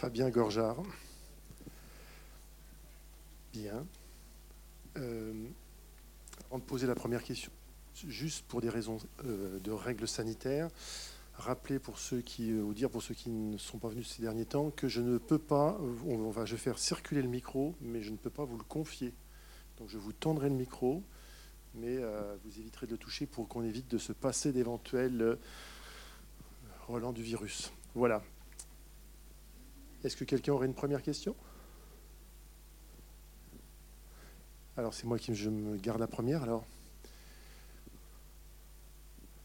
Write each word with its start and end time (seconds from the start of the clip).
Fabien 0.00 0.30
Gorjard. 0.30 0.82
Bien. 3.52 3.86
Euh, 4.96 5.46
avant 6.46 6.58
de 6.58 6.64
poser 6.64 6.86
la 6.86 6.94
première 6.94 7.22
question, 7.22 7.52
juste 7.92 8.46
pour 8.46 8.62
des 8.62 8.70
raisons 8.70 8.96
euh, 9.26 9.58
de 9.58 9.70
règles 9.70 10.08
sanitaires, 10.08 10.70
rappeler 11.34 11.78
pour 11.78 11.98
ceux 11.98 12.22
qui, 12.22 12.50
euh, 12.50 12.62
ou 12.62 12.72
dire 12.72 12.88
pour 12.88 13.02
ceux 13.02 13.12
qui 13.12 13.28
ne 13.28 13.58
sont 13.58 13.76
pas 13.76 13.88
venus 13.88 14.08
ces 14.08 14.22
derniers 14.22 14.46
temps, 14.46 14.70
que 14.70 14.88
je 14.88 15.02
ne 15.02 15.18
peux 15.18 15.38
pas, 15.38 15.78
on 16.06 16.32
je 16.46 16.54
vais 16.54 16.62
faire 16.62 16.78
circuler 16.78 17.20
le 17.20 17.28
micro, 17.28 17.74
mais 17.82 18.00
je 18.02 18.10
ne 18.10 18.16
peux 18.16 18.30
pas 18.30 18.46
vous 18.46 18.56
le 18.56 18.64
confier. 18.64 19.12
Donc 19.76 19.90
je 19.90 19.98
vous 19.98 20.14
tendrai 20.14 20.48
le 20.48 20.54
micro, 20.54 21.02
mais 21.74 21.98
vous 21.98 22.58
éviterez 22.58 22.86
de 22.86 22.92
le 22.92 22.98
toucher 22.98 23.26
pour 23.26 23.48
qu'on 23.48 23.64
évite 23.64 23.88
de 23.88 23.98
se 23.98 24.14
passer 24.14 24.50
d'éventuels 24.50 25.36
relents 26.88 27.12
du 27.12 27.22
virus. 27.22 27.70
Voilà. 27.94 28.22
Est-ce 30.02 30.16
que 30.16 30.24
quelqu'un 30.24 30.52
aurait 30.52 30.66
une 30.66 30.74
première 30.74 31.02
question? 31.02 31.36
Alors 34.76 34.94
c'est 34.94 35.04
moi 35.04 35.18
qui 35.18 35.30
me 35.32 35.76
garde 35.76 36.00
la 36.00 36.06
première. 36.06 36.42
Alors, 36.42 36.64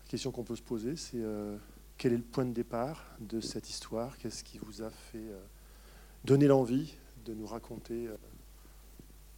la 0.06 0.10
question 0.10 0.32
qu'on 0.32 0.44
peut 0.44 0.56
se 0.56 0.62
poser, 0.62 0.96
c'est 0.96 1.18
euh, 1.18 1.58
quel 1.98 2.14
est 2.14 2.18
le 2.18 2.24
point 2.24 2.46
de 2.46 2.54
départ 2.54 3.04
de 3.20 3.42
cette 3.42 3.70
histoire? 3.70 4.18
Qu'est-ce 4.18 4.46
qui 4.46 4.58
vous 4.60 4.82
a 4.82 4.90
fait 4.90 5.18
euh, 5.18 5.42
donner 6.24 6.48
l'envie 6.48 6.94
de 7.26 7.34
nous 7.34 7.48
raconter 7.48 8.08
euh, 8.08 8.16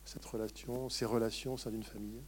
cette 0.06 0.26
relation, 0.26 0.88
ces 0.90 1.06
relations 1.06 1.56
au 1.56 1.58
sein 1.58 1.72
d'une 1.72 1.84
famille? 1.84 2.22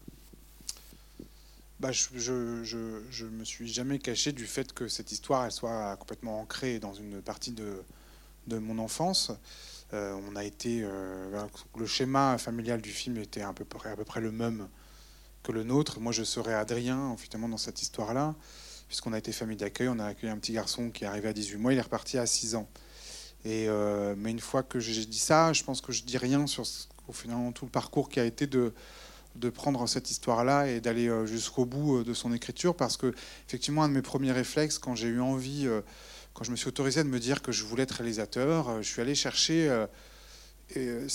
Bah, 1.79 1.91
je, 1.91 2.17
je, 2.17 3.25
me 3.25 3.43
suis 3.45 3.67
jamais 3.67 3.99
caché 3.99 4.31
du 4.31 4.47
fait 4.47 4.73
que 4.73 4.87
cette 4.87 5.11
histoire 5.11 5.49
soit 5.51 5.95
complètement 5.97 6.41
ancrée 6.41 6.79
dans 6.79 6.93
une 6.93 7.21
partie 7.21 7.51
de, 7.51 7.83
de 8.49 8.57
mon 8.57 8.79
enfance. 8.79 9.31
Euh, 9.93 10.19
on 10.29 10.35
a 10.35 10.43
été, 10.43 10.81
euh, 10.83 11.45
le 11.77 11.85
schéma 11.85 12.37
familial 12.37 12.81
du 12.81 12.91
film 12.91 13.17
était 13.17 13.41
à 13.41 13.53
peu 13.53 13.65
près, 13.65 13.89
à 13.89 13.95
peu 13.95 14.03
près 14.03 14.19
le 14.19 14.31
même 14.31 14.67
que 15.41 15.51
le 15.51 15.63
nôtre. 15.63 15.99
Moi, 15.99 16.11
je 16.11 16.23
serais 16.23 16.53
Adrien, 16.53 17.15
finalement, 17.17 17.49
dans 17.49 17.57
cette 17.57 17.81
histoire-là, 17.81 18.35
puisqu'on 18.87 19.13
a 19.13 19.17
été 19.17 19.31
famille 19.31 19.57
d'accueil. 19.57 19.87
On 19.87 19.99
a 19.99 20.05
accueilli 20.05 20.31
un 20.31 20.37
petit 20.37 20.51
garçon 20.51 20.91
qui 20.91 21.05
est 21.05 21.07
arrivé 21.07 21.29
à 21.29 21.33
18 21.33 21.57
mois, 21.57 21.73
il 21.73 21.79
est 21.79 21.81
reparti 21.81 22.17
à 22.17 22.25
6 22.25 22.55
ans. 22.55 22.67
Et, 23.45 23.69
euh, 23.69 24.15
mais 24.17 24.31
une 24.31 24.41
fois 24.41 24.63
que 24.63 24.79
j'ai 24.79 25.05
dit 25.05 25.19
ça, 25.19 25.53
je 25.53 25.63
pense 25.63 25.79
que 25.79 25.93
je 25.93 26.03
dis 26.03 26.17
rien 26.17 26.45
sur 26.45 26.65
au 27.07 27.13
finalement, 27.13 27.51
tout 27.51 27.65
le 27.65 27.71
parcours 27.71 28.09
qui 28.09 28.19
a 28.19 28.25
été 28.25 28.45
de, 28.45 28.73
de 29.35 29.49
prendre 29.49 29.87
cette 29.87 30.11
histoire-là 30.11 30.67
et 30.67 30.81
d'aller 30.81 31.09
jusqu'au 31.25 31.65
bout 31.65 32.03
de 32.03 32.13
son 32.13 32.31
écriture, 32.33 32.75
parce 32.75 32.97
que 32.97 33.15
effectivement, 33.47 33.83
un 33.83 33.89
de 33.89 33.93
mes 33.93 34.03
premiers 34.03 34.33
réflexes, 34.33 34.77
quand 34.77 34.93
j'ai 34.93 35.07
eu 35.07 35.21
envie 35.21 35.67
quand 36.33 36.43
je 36.43 36.51
me 36.51 36.55
suis 36.55 36.67
autorisé 36.67 37.01
à 37.01 37.03
me 37.03 37.19
dire 37.19 37.41
que 37.41 37.51
je 37.51 37.63
voulais 37.63 37.83
être 37.83 37.91
réalisateur, 37.91 38.69
euh, 38.69 38.81
je 38.81 38.87
suis 38.87 39.01
allé 39.01 39.15
chercher 39.15 39.69
euh, 39.69 39.87
euh, 40.77 41.07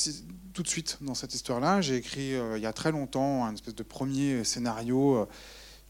tout 0.53 0.63
de 0.63 0.69
suite 0.69 0.99
dans 1.01 1.15
cette 1.15 1.35
histoire-là. 1.35 1.81
J'ai 1.81 1.97
écrit 1.97 2.33
il 2.57 2.61
y 2.61 2.67
a 2.67 2.73
très 2.73 2.93
longtemps 2.93 3.45
un 3.45 3.55
espèce 3.55 3.75
de 3.75 3.83
premier 3.83 4.45
scénario 4.45 5.29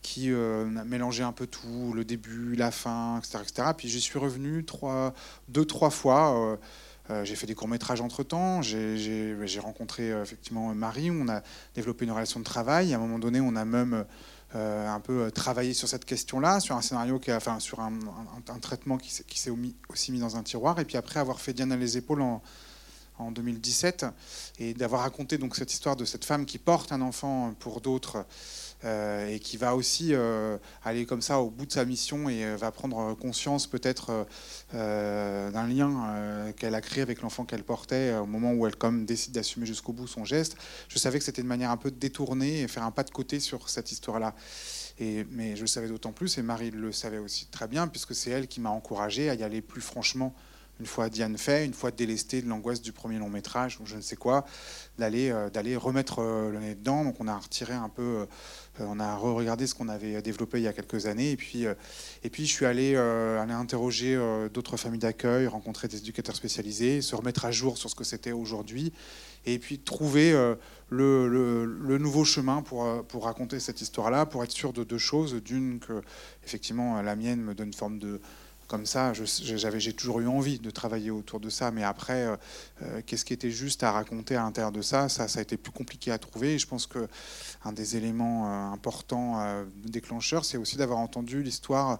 qui 0.03 0.29
mélangeait 0.29 1.23
un 1.23 1.33
peu 1.33 1.47
tout, 1.47 1.95
le 1.95 2.05
début, 2.05 2.57
la 2.57 2.71
fin, 2.71 3.19
etc. 3.19 3.39
etc. 3.43 3.69
Puis 3.75 3.89
j'y 3.89 4.03
suis 4.03 4.19
revenu 4.19 4.67
deux, 5.49 5.65
trois 5.65 5.89
fois. 5.89 6.59
j'ai 7.23 7.37
fait 7.37 7.47
des 7.47 7.55
courts-métrages 7.55 8.03
entre-temps. 8.03 8.61
J'ai 8.61 9.61
rencontré 9.61 10.11
effectivement 10.11 10.75
Marie. 10.75 11.11
On 11.11 11.27
a 11.29 11.43
développé 11.75 12.05
une 12.05 12.13
relation 12.13 12.39
de 12.39 12.45
travail. 12.45 12.93
À 12.93 12.97
un 12.97 13.01
moment 13.01 13.19
donné, 13.19 13.41
on 13.41 13.57
a 13.57 13.65
même 13.65 14.05
un 14.55 15.01
peu 15.01 15.25
euh, 15.25 15.31
travaillé 15.31 15.75
sur 15.75 15.89
cette 15.89 16.05
question-là, 16.05 16.61
sur 16.61 16.77
un 16.77 16.83
scénario, 16.83 17.19
qui 17.19 17.31
a, 17.31 17.37
enfin 17.37 17.61
sur 17.61 17.81
un, 17.81 17.99
traitement 18.61 18.99
qui 18.99 19.11
s'est 19.39 19.53
aussi 19.89 20.13
mis 20.13 20.19
dans 20.19 20.37
un 20.37 20.43
tiroir, 20.43 20.79
et 20.79 20.85
puis 20.85 20.97
après 20.97 21.21
avoir 21.21 21.41
fait 21.41 21.53
Diana 21.53 21.77
les 21.77 21.97
épaules 21.97 22.23
en, 22.23 22.43
en 23.19 23.31
2017 23.31 24.07
et 24.59 24.75
d'avoir 24.75 25.03
raconté 25.03 25.39
donc 25.39 25.57
cette 25.57 25.73
histoire 25.73 25.97
de 25.97 26.05
cette 26.05 26.25
femme 26.25 26.47
qui 26.47 26.59
porte 26.59 26.93
un 26.93 27.01
enfant 27.01 27.55
pour 27.59 27.81
d'autres 27.81 28.17
euh, 28.17 28.23
et 28.85 29.39
qui 29.39 29.57
va 29.57 29.75
aussi 29.75 30.11
euh, 30.13 30.59
aller 30.85 31.07
comme 31.07 31.23
ça 31.23 31.41
au 31.41 31.51
bout 31.51 31.67
de 31.67 31.73
sa 31.73 31.85
mission 31.85 32.29
et 32.29 32.45
euh, 32.45 32.57
va 32.57 32.71
prendre 32.71 33.15
conscience 33.15 33.67
peut-être 33.67 34.27
d'un 34.73 35.67
lien 35.69 36.53
qu'elle 36.57 36.75
a 36.75 36.81
créé 36.81 37.03
avec 37.03 37.23
l'enfant 37.23 37.45
qu'elle 37.45 37.63
portait 37.63 38.17
au 38.17 38.27
moment 38.27 38.53
où 38.53 38.67
elle 38.67 38.77
comme 38.77 39.05
décide 39.05 39.33
d'assumer 39.33 39.67
jusqu'au 39.67 39.93
bout 39.93 40.07
son 40.07 40.25
geste. 40.25 40.57
Je 40.89 40.99
savais 40.99 41.19
que 41.19 41.25
c'était 41.25 41.43
une 41.43 41.49
manière 41.49 41.71
un 41.71 41.77
peu 41.77 41.91
détournée 41.91 42.63
et 42.63 42.69
faire 42.69 42.83
un 42.83 42.91
pas 42.91 43.05
de 43.05 43.11
côté 43.11 43.41
sur 43.41 43.69
cette 43.69 43.93
histoire-là. 43.93 44.35
Mais 44.99 45.57
je 45.57 45.61
le 45.63 45.67
savais 45.67 45.89
d'autant 45.89 46.13
plus, 46.13 46.39
et 46.39 46.43
Marie 46.43 46.71
le 46.71 46.93
savait 46.93 47.19
aussi 47.19 47.47
très 47.47 47.69
bien, 47.69 47.87
puisque 47.87 48.15
c'est 48.15 48.31
elle 48.31 48.49
qui 48.49 48.61
m'a 48.61 48.71
encouragé 48.71 49.31
à 49.31 49.35
y 49.35 49.43
aller 49.43 49.61
plus 49.61 49.81
franchement 49.81 50.35
une 50.81 50.87
fois 50.87 51.09
Diane 51.09 51.39
fait, 51.39 51.65
une 51.65 51.75
fois 51.75 51.91
délesté 51.91 52.43
de 52.43 52.49
l'angoisse 52.49 52.83
du 52.83 52.93
premier 52.93 53.19
long 53.19 53.29
métrage 53.29 53.79
ou 53.81 53.87
je 53.87 53.97
ne 53.97 54.01
sais 54.01 54.17
quoi, 54.17 54.45
d'aller 54.99 55.31
euh, 55.31 55.79
remettre 55.79 56.21
euh, 56.21 56.51
le 56.51 56.59
nez 56.59 56.75
dedans. 56.75 57.05
Donc 57.05 57.17
on 57.21 57.29
a 57.29 57.37
retiré 57.37 57.75
un 57.75 57.89
peu, 57.89 58.03
euh, 58.03 58.27
on 58.81 58.99
a 58.99 59.17
re-regardé 59.17 59.67
ce 59.67 59.75
qu'on 59.75 59.89
avait 59.89 60.21
développé 60.21 60.59
il 60.59 60.65
y 60.65 60.69
a 60.69 60.73
quelques 60.73 61.07
années. 61.07 61.31
Et 61.31 61.37
puis, 61.37 61.67
je 62.47 62.53
suis 62.53 62.67
allé, 62.67 62.97
interroger 62.97 64.19
d'autres 64.53 64.77
familles 64.77 64.99
d'accueil, 64.99 65.47
rencontrer 65.47 65.87
des 65.87 65.99
éducateurs 65.99 66.35
spécialisés, 66.35 67.01
se 67.01 67.15
remettre 67.15 67.45
à 67.45 67.53
jour 67.53 67.79
sur 67.79 67.89
ce 67.89 67.95
que 67.95 68.05
c'était 68.05 68.33
aujourd'hui. 68.33 68.93
Et 69.47 69.59
puis 69.59 69.79
trouver 69.79 70.33
le, 70.89 71.29
le, 71.29 71.99
nouveau 71.99 72.25
chemin 72.25 72.63
pour, 72.63 73.05
pour 73.05 73.25
raconter 73.25 73.61
cette 73.61 73.81
histoire-là, 73.81 74.27
pour 74.27 74.43
être 74.43 74.51
sûr 74.51 74.73
de 74.73 74.83
deux 74.83 74.99
choses. 74.99 75.35
D'une, 75.35 75.79
que 75.79 76.03
effectivement 76.45 77.01
la 77.01 77.15
mienne 77.15 77.41
me 77.41 77.55
donne 77.55 77.69
une 77.69 77.75
forme 77.75 77.99
de, 78.01 78.21
comme 78.67 78.87
ça, 78.87 79.13
j'ai 79.15 79.93
toujours 79.93 80.21
eu 80.21 80.27
envie 80.27 80.59
de 80.59 80.71
travailler 80.71 81.11
autour 81.11 81.41
de 81.41 81.51
ça. 81.51 81.71
Mais 81.71 81.83
après, 81.83 82.27
euh, 82.27 82.37
euh, 82.83 83.03
qu'est-ce 83.05 83.25
qui 83.25 83.33
était 83.33 83.51
juste 83.51 83.83
à 83.83 83.93
raconter 83.93 84.37
à 84.37 84.43
l'intérieur 84.43 84.73
de 84.73 84.83
ça, 84.83 85.09
ça, 85.09 85.29
ça 85.29 85.39
a 85.39 85.43
été 85.43 85.57
plus 85.57 85.73
compliqué 85.73 86.11
à 86.11 86.19
trouver. 86.19 86.59
Je 86.59 86.67
pense 86.67 86.87
que 86.87 87.07
un 87.65 87.73
des 87.73 87.97
éléments 87.97 88.47
euh, 88.47 88.73
importants 88.73 89.65
déclencheurs, 89.85 90.45
c'est 90.45 90.57
aussi 90.57 90.77
d'avoir 90.77 90.99
entendu 90.99 91.43
l'histoire 91.43 91.99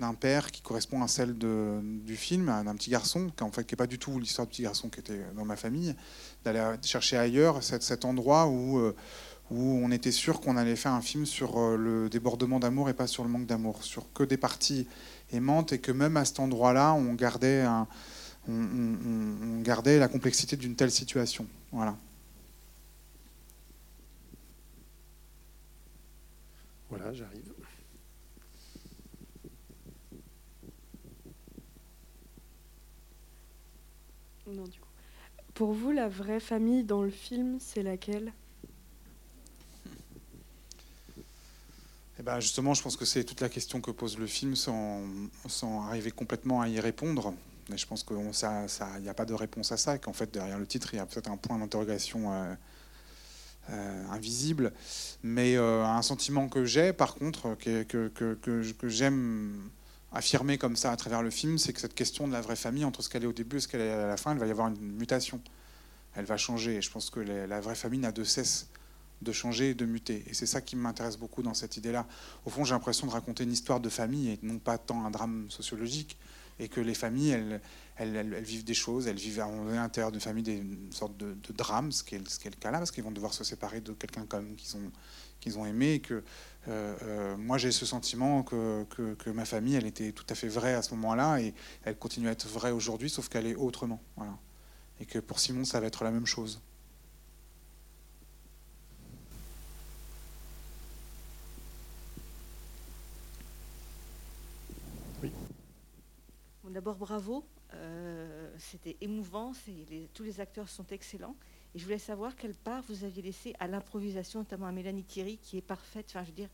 d'un 0.00 0.14
père 0.14 0.50
qui 0.50 0.62
correspond 0.62 1.02
à 1.02 1.08
celle 1.08 1.36
du 1.38 2.16
film, 2.16 2.46
d'un 2.46 2.74
petit 2.74 2.90
garçon, 2.90 3.30
qui 3.36 3.44
en 3.44 3.52
fait 3.52 3.64
qui 3.64 3.76
pas 3.76 3.86
du 3.86 3.98
tout 3.98 4.18
l'histoire 4.18 4.46
du 4.46 4.52
petit 4.52 4.62
garçon 4.62 4.88
qui 4.88 5.00
était 5.00 5.20
dans 5.36 5.44
ma 5.44 5.54
famille, 5.54 5.94
d'aller 6.44 6.62
chercher 6.82 7.18
ailleurs 7.18 7.62
cet, 7.62 7.82
cet 7.82 8.04
endroit 8.04 8.46
où 8.46 8.92
où 9.50 9.80
on 9.84 9.90
était 9.90 10.12
sûr 10.12 10.40
qu'on 10.40 10.56
allait 10.56 10.76
faire 10.76 10.92
un 10.92 11.02
film 11.02 11.26
sur 11.26 11.76
le 11.76 12.08
débordement 12.08 12.58
d'amour 12.58 12.88
et 12.88 12.94
pas 12.94 13.06
sur 13.06 13.22
le 13.22 13.28
manque 13.28 13.46
d'amour, 13.46 13.84
sur 13.84 14.10
que 14.14 14.22
des 14.24 14.38
parties 14.38 14.86
et 15.32 15.78
que 15.78 15.92
même 15.92 16.16
à 16.16 16.24
cet 16.24 16.40
endroit-là, 16.40 16.92
on 16.94 17.14
gardait, 17.14 17.64
on, 18.48 19.60
gardait 19.62 19.98
la 19.98 20.08
complexité 20.08 20.56
d'une 20.56 20.76
telle 20.76 20.90
situation. 20.90 21.46
Voilà. 21.70 21.96
Voilà, 26.90 27.12
j'arrive. 27.14 27.52
Non, 34.46 34.64
du 34.64 34.78
coup. 34.78 34.88
Pour 35.54 35.72
vous, 35.72 35.92
la 35.92 36.08
vraie 36.08 36.40
famille 36.40 36.84
dans 36.84 37.02
le 37.02 37.10
film, 37.10 37.58
c'est 37.58 37.82
laquelle? 37.82 38.32
Eh 42.22 42.24
ben, 42.24 42.38
justement, 42.38 42.72
je 42.72 42.84
pense 42.84 42.96
que 42.96 43.04
c'est 43.04 43.24
toute 43.24 43.40
la 43.40 43.48
question 43.48 43.80
que 43.80 43.90
pose 43.90 44.16
le 44.16 44.28
film 44.28 44.54
sans, 44.54 45.02
arriver 45.88 46.12
complètement 46.12 46.60
à 46.60 46.68
y 46.68 46.78
répondre. 46.78 47.34
Mais 47.68 47.76
je 47.76 47.84
pense 47.84 48.04
qu'il 48.04 48.16
n'y 48.16 49.08
a 49.08 49.14
pas 49.14 49.24
de 49.24 49.34
réponse 49.34 49.72
à 49.72 49.76
ça, 49.76 49.98
qu'en 49.98 50.12
fait, 50.12 50.32
derrière 50.32 50.60
le 50.60 50.66
titre, 50.66 50.94
il 50.94 50.98
y 50.98 51.00
a 51.00 51.06
peut-être 51.06 51.28
un 51.28 51.36
point 51.36 51.58
d'interrogation 51.58 52.32
euh, 52.32 52.54
euh, 53.70 54.04
invisible. 54.12 54.72
Mais 55.24 55.56
euh, 55.56 55.84
un 55.84 56.02
sentiment 56.02 56.48
que 56.48 56.64
j'ai, 56.64 56.92
par 56.92 57.16
contre, 57.16 57.56
que 57.56 58.70
j'aime 58.84 59.68
affirmer 60.12 60.58
comme 60.58 60.76
ça 60.76 60.92
à 60.92 60.96
travers 60.96 61.22
le 61.22 61.30
film, 61.30 61.58
c'est 61.58 61.72
que 61.72 61.80
cette 61.80 61.94
question 61.94 62.28
de 62.28 62.32
la 62.32 62.40
vraie 62.40 62.54
famille, 62.54 62.84
entre 62.84 63.02
ce 63.02 63.08
qu'elle 63.08 63.24
est 63.24 63.26
au 63.26 63.32
début 63.32 63.56
et 63.56 63.60
ce 63.60 63.66
qu'elle 63.66 63.80
est 63.80 63.90
à 63.90 64.06
la 64.06 64.16
fin, 64.16 64.32
il 64.32 64.38
va 64.38 64.46
y 64.46 64.50
avoir 64.52 64.68
une 64.68 64.78
mutation. 64.78 65.40
Elle 66.14 66.26
va 66.26 66.36
changer. 66.36 66.76
Et 66.76 66.82
je 66.82 66.90
pense 66.92 67.10
que 67.10 67.18
la 67.18 67.60
vraie 67.60 67.74
famille 67.74 67.98
n'a 67.98 68.12
de 68.12 68.22
cesse 68.22 68.68
de 69.22 69.32
changer 69.32 69.70
et 69.70 69.74
de 69.74 69.84
muter. 69.84 70.24
Et 70.26 70.34
c'est 70.34 70.46
ça 70.46 70.60
qui 70.60 70.76
m'intéresse 70.76 71.16
beaucoup 71.16 71.42
dans 71.42 71.54
cette 71.54 71.76
idée-là. 71.76 72.06
Au 72.44 72.50
fond, 72.50 72.64
j'ai 72.64 72.74
l'impression 72.74 73.06
de 73.06 73.12
raconter 73.12 73.44
une 73.44 73.52
histoire 73.52 73.80
de 73.80 73.88
famille 73.88 74.30
et 74.30 74.38
non 74.42 74.58
pas 74.58 74.78
tant 74.78 75.04
un 75.04 75.10
drame 75.10 75.46
sociologique. 75.50 76.18
Et 76.58 76.68
que 76.68 76.80
les 76.80 76.94
familles, 76.94 77.30
elles, 77.30 77.60
elles, 77.96 78.42
vivent 78.42 78.62
des 78.62 78.74
choses, 78.74 79.08
elles 79.08 79.16
vivent 79.16 79.40
à 79.40 79.48
l'intérieur 79.48 80.12
d'une 80.12 80.20
famille 80.20 80.44
des, 80.44 80.56
une 80.56 80.92
sorte 80.92 81.16
de, 81.16 81.34
drame, 81.52 81.90
ce 81.90 82.04
qui, 82.04 82.14
est, 82.14 82.18
le 82.18 82.56
cas 82.60 82.70
là, 82.70 82.78
parce 82.78 82.90
qu'ils 82.90 83.02
vont 83.02 83.10
devoir 83.10 83.32
se 83.32 83.42
séparer 83.42 83.80
de 83.80 83.92
quelqu'un 83.92 84.26
comme 84.26 84.54
qu'ils 84.54 84.76
ont, 84.76 84.92
qu'ils 85.40 85.58
ont 85.58 85.66
aimé. 85.66 85.94
Et 85.94 86.00
que 86.00 86.22
euh, 86.68 86.96
euh, 87.02 87.36
moi, 87.36 87.58
j'ai 87.58 87.72
ce 87.72 87.86
sentiment 87.86 88.42
que, 88.42 88.84
que, 88.84 89.14
que, 89.14 89.30
ma 89.30 89.44
famille, 89.44 89.74
elle 89.74 89.86
était 89.86 90.12
tout 90.12 90.26
à 90.28 90.34
fait 90.34 90.48
vraie 90.48 90.74
à 90.74 90.82
ce 90.82 90.94
moment-là 90.94 91.40
et 91.40 91.54
elle 91.84 91.96
continue 91.96 92.28
à 92.28 92.32
être 92.32 92.46
vraie 92.46 92.70
aujourd'hui, 92.70 93.10
sauf 93.10 93.28
qu'elle 93.28 93.46
est 93.46 93.56
autrement. 93.56 94.00
Voilà. 94.16 94.36
Et 95.00 95.06
que 95.06 95.18
pour 95.18 95.40
Simon, 95.40 95.64
ça 95.64 95.80
va 95.80 95.86
être 95.86 96.04
la 96.04 96.10
même 96.10 96.26
chose. 96.26 96.60
D'abord, 106.72 106.96
bravo. 106.96 107.44
Euh, 107.74 108.50
c'était 108.58 108.96
émouvant, 109.02 109.52
tous 110.14 110.22
les 110.22 110.40
acteurs 110.40 110.68
sont 110.68 110.86
excellents. 110.86 111.36
Et 111.74 111.78
je 111.78 111.84
voulais 111.84 111.98
savoir 111.98 112.34
quelle 112.34 112.54
part 112.54 112.82
vous 112.88 113.04
aviez 113.04 113.22
laissé 113.22 113.54
à 113.60 113.66
l'improvisation, 113.66 114.40
notamment 114.40 114.66
à 114.66 114.72
Mélanie 114.72 115.04
Thierry, 115.04 115.38
qui 115.38 115.58
est 115.58 115.62
parfaite. 115.62 116.06
Enfin, 116.08 116.22
je 116.22 116.28
veux 116.28 116.36
dire, 116.36 116.48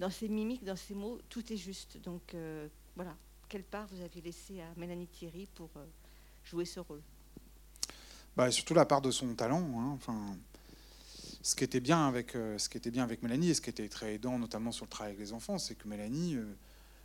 dans 0.00 0.10
ses 0.10 0.28
mimiques, 0.28 0.64
dans 0.64 0.76
ses 0.76 0.94
mots, 0.94 1.18
tout 1.28 1.52
est 1.52 1.56
juste. 1.56 1.98
Donc 1.98 2.34
euh, 2.34 2.68
voilà, 2.96 3.14
quelle 3.48 3.64
part 3.64 3.86
vous 3.88 4.02
aviez 4.02 4.22
laissé 4.22 4.60
à 4.62 4.66
Mélanie 4.76 5.08
Thierry 5.08 5.46
pour 5.54 5.70
euh, 5.76 5.84
jouer 6.44 6.64
ce 6.64 6.80
rôle? 6.80 7.02
Bah, 8.36 8.50
Surtout 8.50 8.74
la 8.74 8.86
part 8.86 9.02
de 9.02 9.10
son 9.10 9.34
talent. 9.34 9.62
Hein. 9.78 9.92
Enfin, 9.94 10.36
ce 11.42 11.54
qui 11.54 11.64
était 11.64 11.80
bien 11.80 12.08
avec 12.08 12.32
ce 12.32 12.68
qui 12.70 12.78
était 12.78 12.90
bien 12.90 13.02
avec 13.02 13.22
Mélanie 13.22 13.50
et 13.50 13.54
ce 13.54 13.60
qui 13.60 13.68
était 13.68 13.88
très 13.88 14.14
aidant, 14.14 14.38
notamment 14.38 14.72
sur 14.72 14.86
le 14.86 14.90
travail 14.90 15.12
avec 15.12 15.20
les 15.20 15.34
enfants, 15.34 15.58
c'est 15.58 15.74
que 15.74 15.86
Mélanie, 15.86 16.38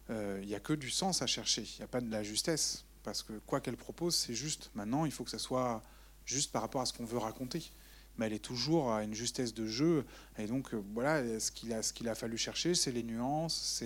il 0.09 0.47
n'y 0.47 0.55
a 0.55 0.59
que 0.59 0.73
du 0.73 0.89
sens 0.89 1.21
à 1.21 1.27
chercher. 1.27 1.61
Il 1.61 1.77
n'y 1.77 1.83
a 1.83 1.87
pas 1.87 2.01
de 2.01 2.11
la 2.11 2.23
justesse 2.23 2.85
parce 3.03 3.23
que 3.23 3.33
quoi 3.45 3.61
qu'elle 3.61 3.77
propose, 3.77 4.15
c'est 4.15 4.33
juste. 4.33 4.71
Maintenant, 4.75 5.05
il 5.05 5.11
faut 5.11 5.23
que 5.23 5.31
ça 5.31 5.39
soit 5.39 5.81
juste 6.25 6.51
par 6.51 6.61
rapport 6.61 6.81
à 6.81 6.85
ce 6.85 6.93
qu'on 6.93 7.05
veut 7.05 7.17
raconter. 7.17 7.71
Mais 8.17 8.25
elle 8.25 8.33
est 8.33 8.43
toujours 8.43 8.91
à 8.91 9.03
une 9.03 9.13
justesse 9.13 9.53
de 9.53 9.65
jeu. 9.65 10.05
Et 10.37 10.45
donc, 10.45 10.73
euh, 10.73 10.83
voilà, 10.93 11.39
ce 11.39 11.51
qu'il 11.51 11.71
a, 11.73 11.81
ce 11.81 11.93
qu'il 11.93 12.09
a 12.09 12.15
fallu 12.15 12.37
chercher, 12.37 12.75
c'est 12.75 12.91
les 12.91 13.03
nuances, 13.03 13.79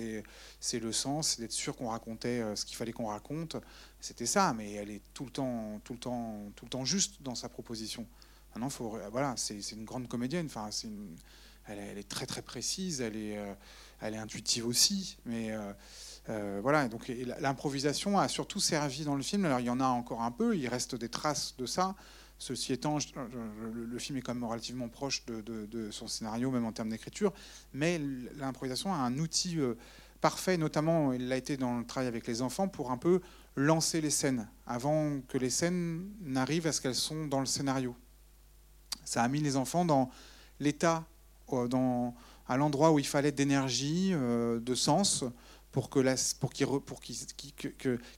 c'est, 0.60 0.80
le 0.80 0.92
sens, 0.92 1.30
c'est 1.30 1.42
d'être 1.42 1.52
sûr 1.52 1.76
qu'on 1.76 1.90
racontait 1.90 2.42
euh, 2.42 2.56
ce 2.56 2.66
qu'il 2.66 2.76
fallait 2.76 2.94
qu'on 2.94 3.08
raconte. 3.08 3.58
C'était 4.00 4.26
ça, 4.26 4.54
mais 4.54 4.74
elle 4.74 4.90
est 4.90 5.02
tout 5.14 5.26
le 5.26 5.32
temps, 5.32 5.80
tout 5.84 5.94
le 5.94 6.00
temps, 6.00 6.52
tout 6.56 6.66
le 6.66 6.70
temps 6.70 6.84
juste 6.84 7.22
dans 7.22 7.36
sa 7.36 7.48
proposition. 7.48 8.08
Maintenant, 8.56 8.70
faut, 8.70 8.98
voilà, 9.12 9.36
c'est, 9.38 9.60
une 9.72 9.86
grande 9.86 10.08
comédienne. 10.08 10.48
Enfin, 10.48 10.70
c'est 10.72 10.90
elle, 11.68 11.98
est 11.98 12.10
très 12.10 12.26
très 12.26 12.42
précise, 12.42 13.02
elle 13.02 13.16
est, 13.16 13.38
euh, 13.38 13.54
elle 14.02 14.16
est 14.16 14.18
intuitive 14.18 14.68
aussi, 14.68 15.18
mais 15.26 15.52
voilà. 16.28 16.88
Donc 16.88 17.12
l'improvisation 17.40 18.18
a 18.18 18.28
surtout 18.28 18.60
servi 18.60 19.04
dans 19.04 19.16
le 19.16 19.24
film. 19.24 19.46
Alors 19.46 19.60
il 19.60 19.66
y 19.66 19.70
en 19.70 19.80
a 19.80 19.88
encore 19.88 20.22
un 20.22 20.32
peu, 20.32 20.56
il 20.58 20.68
reste 20.68 20.96
des 20.96 21.10
traces 21.10 21.56
de 21.58 21.66
ça. 21.66 21.96
Ceci 22.44 22.74
étant, 22.74 22.98
le 23.74 24.00
film 24.00 24.18
est 24.18 24.22
quand 24.22 24.34
même 24.34 24.44
relativement 24.44 24.90
proche 24.90 25.24
de, 25.26 25.90
son 25.92 26.08
scénario, 26.10 26.52
même 26.52 26.66
en 26.66 26.74
termes 26.74 26.90
d'écriture, 26.90 27.32
mais 27.74 28.02
l'improvisation 28.36 28.94
a 28.94 28.98
un 28.98 29.18
outil 29.18 29.60
euh, 29.60 29.76
parfait, 30.20 30.58
notamment 30.58 31.14
il 31.14 31.30
l'a 31.30 31.38
été 31.38 31.56
dans 31.56 31.80
le 31.80 31.86
travail 31.86 32.10
avec 32.10 32.28
les 32.28 32.42
enfants, 32.42 32.68
pour 32.68 32.92
un 32.92 32.98
peu 32.98 33.22
lancer 33.56 34.02
les 34.02 34.10
scènes, 34.10 34.50
avant 34.68 35.22
que 35.22 35.38
les 35.38 35.50
scènes 35.50 36.10
n'arrivent 36.22 36.68
à 36.68 36.74
ce 36.74 36.82
qu'elles 36.82 36.96
sont 36.96 37.28
dans 37.28 37.40
le 37.40 37.46
scénario. 37.46 37.96
Ça 39.06 39.24
a 39.24 39.28
mis 39.30 39.40
les 39.40 39.56
enfants 39.56 39.86
dans 39.86 40.10
l'état, 40.60 41.06
euh, 41.54 42.10
à 42.50 42.58
l'endroit 42.58 42.92
où 42.92 43.00
il 43.00 43.08
fallait 43.08 43.32
d'énergie, 43.32 44.10
euh, 44.12 44.60
de 44.60 44.76
sens, 44.76 45.24
pour 45.74 45.90
qu'il 45.90 46.06
pour 46.86 47.02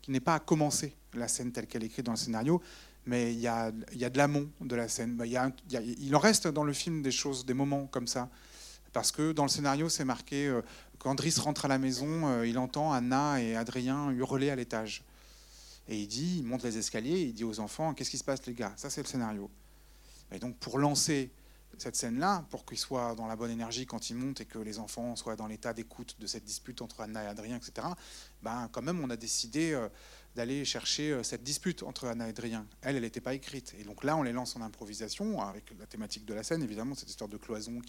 n'ait 0.10 0.20
pas 0.20 0.36
à 0.36 0.40
commencer 0.40 0.94
la 1.14 1.28
scène 1.28 1.52
telle 1.52 1.66
qu'elle 1.66 1.84
est 1.84 1.88
écrite 1.88 2.06
dans 2.06 2.12
le 2.12 2.18
scénario, 2.18 2.62
mais 3.06 3.34
il 3.34 3.40
y 3.40 3.48
a, 3.48 3.72
y 3.94 4.04
a, 4.04 4.10
de 4.10 4.18
l'amont 4.18 4.50
de 4.60 4.76
la 4.76 4.90
scène. 4.90 5.20
A, 5.22 5.52
il, 5.72 6.16
en 6.16 6.20
reste 6.20 6.48
dans 6.48 6.66
le 6.66 6.74
film 6.74 7.02
des 7.02 7.12
choses, 7.12 7.46
des 7.46 7.54
moments 7.54 7.88
comme 7.88 8.08
ça. 8.08 8.30
Parce 8.92 9.12
que 9.12 9.32
dans 9.32 9.44
le 9.44 9.50
scénario, 9.50 9.88
c'est 9.90 10.06
marqué 10.06 10.48
euh, 10.48 10.62
quand 11.00 11.16
Driss 11.16 11.40
rentre 11.40 11.66
à 11.66 11.68
la 11.70 11.78
maison, 11.78 12.28
euh, 12.28 12.48
il 12.48 12.58
entend 12.58 12.92
Anna 12.92 13.42
et 13.42 13.56
Adrien 13.56 14.12
hurler 14.12 14.50
à 14.50 14.56
l'étage. 14.56 15.04
Et 15.88 15.98
il 15.98 16.08
dit, 16.08 16.40
il 16.40 16.44
monte 16.44 16.64
les 16.64 16.78
escaliers, 16.78 17.22
il 17.22 17.34
dit 17.34 17.44
aux 17.44 17.60
enfants 17.60 17.94
Qu'est-ce 17.94 18.10
qui 18.10 18.18
se 18.18 18.24
passe, 18.24 18.46
les 18.48 18.54
gars? 18.54 18.74
Ça, 18.76 18.90
c'est 18.90 19.02
le 19.02 19.08
scénario. 19.08 19.50
Et 20.32 20.40
donc, 20.40 20.58
pour 20.58 20.78
lancer 20.78 21.30
cette 21.82 21.96
scène-là, 21.96 22.46
pour 22.50 22.66
qu'il 22.66 22.78
soit 22.78 23.16
dans 23.16 23.28
la 23.28 23.36
bonne 23.36 23.52
énergie 23.52 23.86
quand 23.86 24.10
il 24.10 24.16
monte 24.16 24.42
et 24.42 24.46
que 24.46 24.60
les 24.60 24.80
enfants 24.80 25.16
soient 25.16 25.36
dans 25.36 25.48
l'état 25.48 25.74
d'écoute 25.74 26.16
de 26.20 26.28
cette 26.28 26.44
dispute 26.44 26.82
entre 26.82 27.02
Anna 27.02 27.24
et 27.24 27.28
Adrien, 27.28 27.58
etc., 27.58 27.88
ben, 28.42 28.70
quand 28.72 28.82
même, 28.82 29.04
on 29.04 29.10
a 29.10 29.18
décidé 29.18 29.74
euh, 29.74 29.88
d'aller 30.36 30.66
chercher 30.66 31.12
euh, 31.12 31.24
cette 31.24 31.44
dispute 31.44 31.84
entre 31.84 32.08
Anna 32.08 32.28
et 32.28 32.30
Adrien. 32.30 32.66
Elle, 32.82 32.96
elle 32.96 33.04
n'était 33.04 33.22
pas 33.22 33.34
écrite. 33.34 33.74
Et 33.80 33.84
donc 33.84 34.04
là, 34.04 34.18
on 34.18 34.24
les 34.24 34.34
lance 34.34 34.56
en 34.56 34.62
improvisation, 34.62 35.42
avec 35.42 35.74
la 35.80 35.86
thématique 35.86 36.26
de 36.26 36.34
la 36.34 36.44
scène, 36.44 36.62
évidemment, 36.64 36.96
cette 36.96 37.10
histoire 37.10 37.30
de 37.30 37.38
cloison 37.38 37.80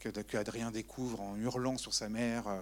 que, 0.00 0.36
Adrien 0.36 0.70
découvre 0.70 1.20
en 1.20 1.36
hurlant 1.36 1.76
sur 1.76 1.94
sa 1.94 2.08
mère. 2.08 2.46
Euh, 2.48 2.60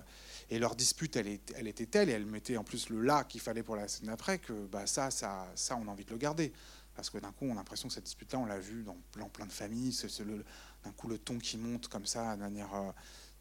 et 0.51 0.59
leur 0.59 0.77
dispute, 0.77 1.17
elle 1.17 1.67
était 1.67 1.87
telle, 1.87 2.09
et 2.09 2.12
elle 2.12 2.27
mettait 2.27 2.57
en 2.57 2.65
plus 2.65 2.89
le 2.89 3.01
là 3.01 3.25
qu'il 3.25 3.41
fallait 3.41 3.65
pour 3.65 3.77
la 3.77 3.89
scène 3.89 4.07
d'après, 4.07 4.39
que 4.39 4.53
bah, 4.53 4.87
ça, 4.87 5.11
ça, 5.11 5.51
ça, 5.55 5.77
on 5.77 5.89
a 5.89 5.91
envie 5.91 6.05
de 6.05 6.11
le 6.11 6.19
garder. 6.19 6.53
Parce 6.97 7.11
que 7.11 7.19
d'un 7.19 7.33
coup, 7.33 7.45
on 7.45 7.53
a 7.53 7.57
l'impression 7.57 7.89
que 7.89 7.95
cette 7.95 8.05
dispute-là, 8.05 8.39
on 8.39 8.47
l'a 8.47 8.59
vu 8.59 8.83
dans 8.83 8.97
plein, 9.29 9.47
de 9.47 9.53
familles. 9.53 9.93
C'est, 9.93 10.09
d'un 10.25 10.93
coup, 10.97 11.09
le 11.09 11.19
ton 11.19 11.39
qui 11.39 11.59
monte 11.59 11.89
comme 11.89 12.07
ça, 12.07 12.35
de 12.37 12.41
manière, 12.41 12.75
euh, 12.75 12.91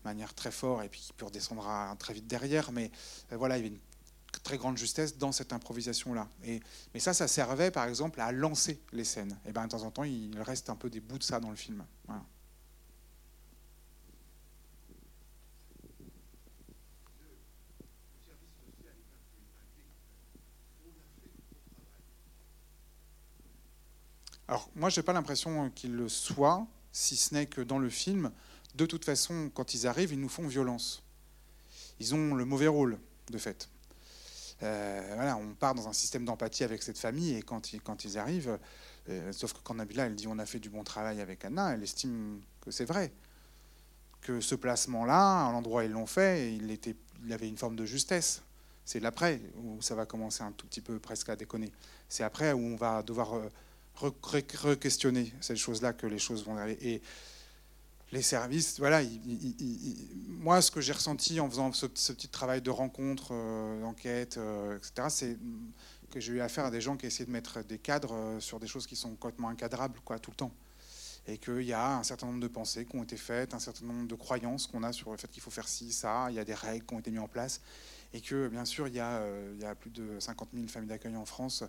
manière 0.04 0.34
très 0.34 0.52
fort, 0.52 0.84
et 0.84 0.90
puis 0.90 1.00
qui 1.00 1.14
peut 1.14 1.26
redescendre 1.26 1.66
très 1.98 2.14
vite 2.14 2.28
derrière. 2.28 2.72
Mais 2.72 2.92
voilà, 3.32 3.58
il 3.58 3.64
y 3.64 3.66
avait 3.66 3.76
une 3.76 3.82
très 4.44 4.58
grande 4.58 4.78
justesse 4.78 5.18
dans 5.18 5.32
cette 5.32 5.54
improvisation-là. 5.54 6.28
Et, 6.44 6.62
mais 6.94 7.00
ça, 7.00 7.14
ça 7.14 7.28
servait 7.28 7.72
par 7.72 7.86
exemple 7.86 8.22
à 8.22 8.32
lancer 8.32 8.82
les 8.92 9.06
scènes. 9.06 9.38
Et 9.46 9.52
bien 9.52 9.66
de 9.66 9.72
temps 9.72 9.84
en 9.84 9.92
temps, 9.92 10.04
il 10.04 10.40
reste 10.42 10.70
un 10.70 10.76
peu 10.76 10.90
des 10.90 11.00
bouts 11.00 11.18
de 11.18 11.24
ça 11.24 11.40
dans 11.40 11.50
le 11.50 11.56
film. 11.56 11.84
Alors 24.48 24.70
moi, 24.76 24.90
j'ai 24.90 25.02
pas 25.02 25.14
l'impression 25.14 25.70
qu'il 25.72 25.94
le 25.96 26.10
soit, 26.10 26.66
si 26.92 27.16
ce 27.16 27.34
n'est 27.34 27.46
que 27.48 27.62
dans 27.62 27.80
le 27.80 27.90
film, 27.90 28.32
de 28.76 28.86
toute 28.86 29.06
façon, 29.06 29.50
quand 29.54 29.74
ils 29.74 29.88
arrivent, 29.88 30.14
ils 30.14 30.20
nous 30.20 30.30
font 30.30 30.48
violence. 30.48 31.04
Ils 32.00 32.14
ont 32.14 32.34
le 32.36 32.46
mauvais 32.46 32.68
rôle, 32.68 33.00
de 33.30 33.38
fait. 33.38 33.70
Euh, 34.64 35.12
voilà, 35.16 35.38
on 35.38 35.54
part 35.54 35.76
dans 35.76 35.88
un 35.88 35.94
système 35.94 36.26
d'empathie 36.26 36.64
avec 36.64 36.84
cette 36.84 36.98
famille 36.98 37.36
et 37.36 37.42
quand 37.42 37.74
ils, 37.74 37.82
quand 37.82 38.06
ils 38.06 38.18
arrivent, 38.18 38.58
euh, 39.10 39.32
sauf 39.34 39.54
que 39.54 39.60
quand 39.64 39.76
Nabila 39.76 40.06
elle 40.06 40.16
dit 40.16 40.28
on 40.28 40.40
a 40.40 40.46
fait 40.46 40.60
du 40.60 40.70
bon 40.70 40.84
travail 40.84 41.20
avec 41.20 41.44
Anna, 41.44 41.74
elle 41.74 41.84
estime 41.84 42.42
que 42.62 42.72
c'est 42.72 42.86
vrai, 42.86 43.12
que 44.22 44.40
ce 44.40 44.56
placement-là, 44.56 45.48
à 45.48 45.52
l'endroit 45.52 45.82
où 45.82 45.86
ils 45.86 45.92
l'ont 45.92 46.06
fait, 46.06 46.56
il 46.56 47.34
avait 47.34 47.48
une 47.48 47.58
forme 47.58 47.76
de 47.76 47.86
justesse. 47.86 48.42
C'est 48.86 49.00
l'après 49.00 49.42
où 49.58 49.82
ça 49.82 49.96
va 49.96 50.06
commencer 50.06 50.44
un 50.44 50.52
tout 50.52 50.68
petit 50.68 50.82
peu 50.82 51.00
presque 51.00 51.30
à 51.30 51.36
déconner. 51.36 51.72
C'est 52.08 52.24
après 52.24 52.54
où 52.54 52.60
on 52.60 52.76
va 52.76 53.02
devoir 53.02 53.36
euh, 53.36 53.50
re-questionner 53.96 55.34
cette 55.42 55.58
chose-là 55.58 55.94
que 55.94 56.08
les 56.08 56.20
choses 56.20 56.46
vont 56.46 56.58
aller. 56.58 56.78
Et 56.82 57.02
les 58.12 58.22
services, 58.22 58.80
voilà, 58.80 59.02
moi, 60.28 60.62
ce 60.62 60.72
que 60.72 60.82
j'ai 60.82 60.94
ressenti 60.94 61.40
en 61.40 61.50
faisant 61.50 61.72
ce, 61.74 61.86
petit 61.86 62.28
travail 62.28 62.62
de 62.62 62.70
rencontre, 62.70 63.30
euh, 63.32 63.82
d'enquête, 63.82 64.38
euh, 64.38 64.78
etc., 64.78 65.08
c'est 65.10 65.38
que 66.12 66.20
j'ai 66.20 66.34
eu 66.34 66.42
affaire 66.42 66.66
à 66.66 66.72
des 66.72 66.82
gens 66.82 66.96
qui 66.98 67.08
essaient 67.08 67.26
de 67.26 67.32
mettre 67.32 67.64
des 67.64 67.78
cadres 67.78 68.14
euh, 68.14 68.40
sur 68.40 68.60
des 68.60 68.68
choses 68.68 68.88
qui 68.88 68.96
sont 68.96 69.16
complètement 69.16 69.50
incadrables, 69.50 70.00
quoi, 70.06 70.20
tout 70.20 70.32
le 70.32 70.38
temps. 70.38 70.52
Et 71.28 71.40
qu'il 71.40 71.64
y 71.64 71.74
a 71.74 71.98
un 71.98 72.04
certain 72.04 72.28
nombre 72.28 72.40
de 72.40 72.48
pensées 72.48 72.86
qui 72.86 72.96
ont 72.96 73.04
été 73.04 73.18
faites, 73.18 73.54
un 73.54 73.60
certain 73.60 73.86
nombre 73.86 74.08
de 74.08 74.16
croyances 74.16 74.68
qu'on 74.68 74.84
a 74.84 74.94
sur 74.94 75.12
le 75.12 75.18
fait 75.18 75.28
qu'il 75.28 75.42
faut 75.42 75.50
faire 75.50 75.68
ci, 75.68 75.92
ça, 75.92 76.28
il 76.30 76.36
y 76.36 76.40
a 76.40 76.46
des 76.46 76.54
règles 76.54 76.86
qui 76.86 76.94
ont 76.94 77.00
été 77.00 77.10
mises 77.10 77.20
en 77.20 77.28
place 77.28 77.60
et 78.14 78.22
que 78.22 78.48
bien 78.48 78.66
sûr 78.66 78.88
il 78.88 78.96
y, 78.96 79.00
a, 79.00 79.18
euh, 79.18 79.76
plus 79.76 79.90
de 79.90 80.20
50 80.20 80.50
000 80.54 80.68
familles 80.68 80.90
d'accueil 80.90 81.16
en 81.16 81.26
France, 81.26 81.64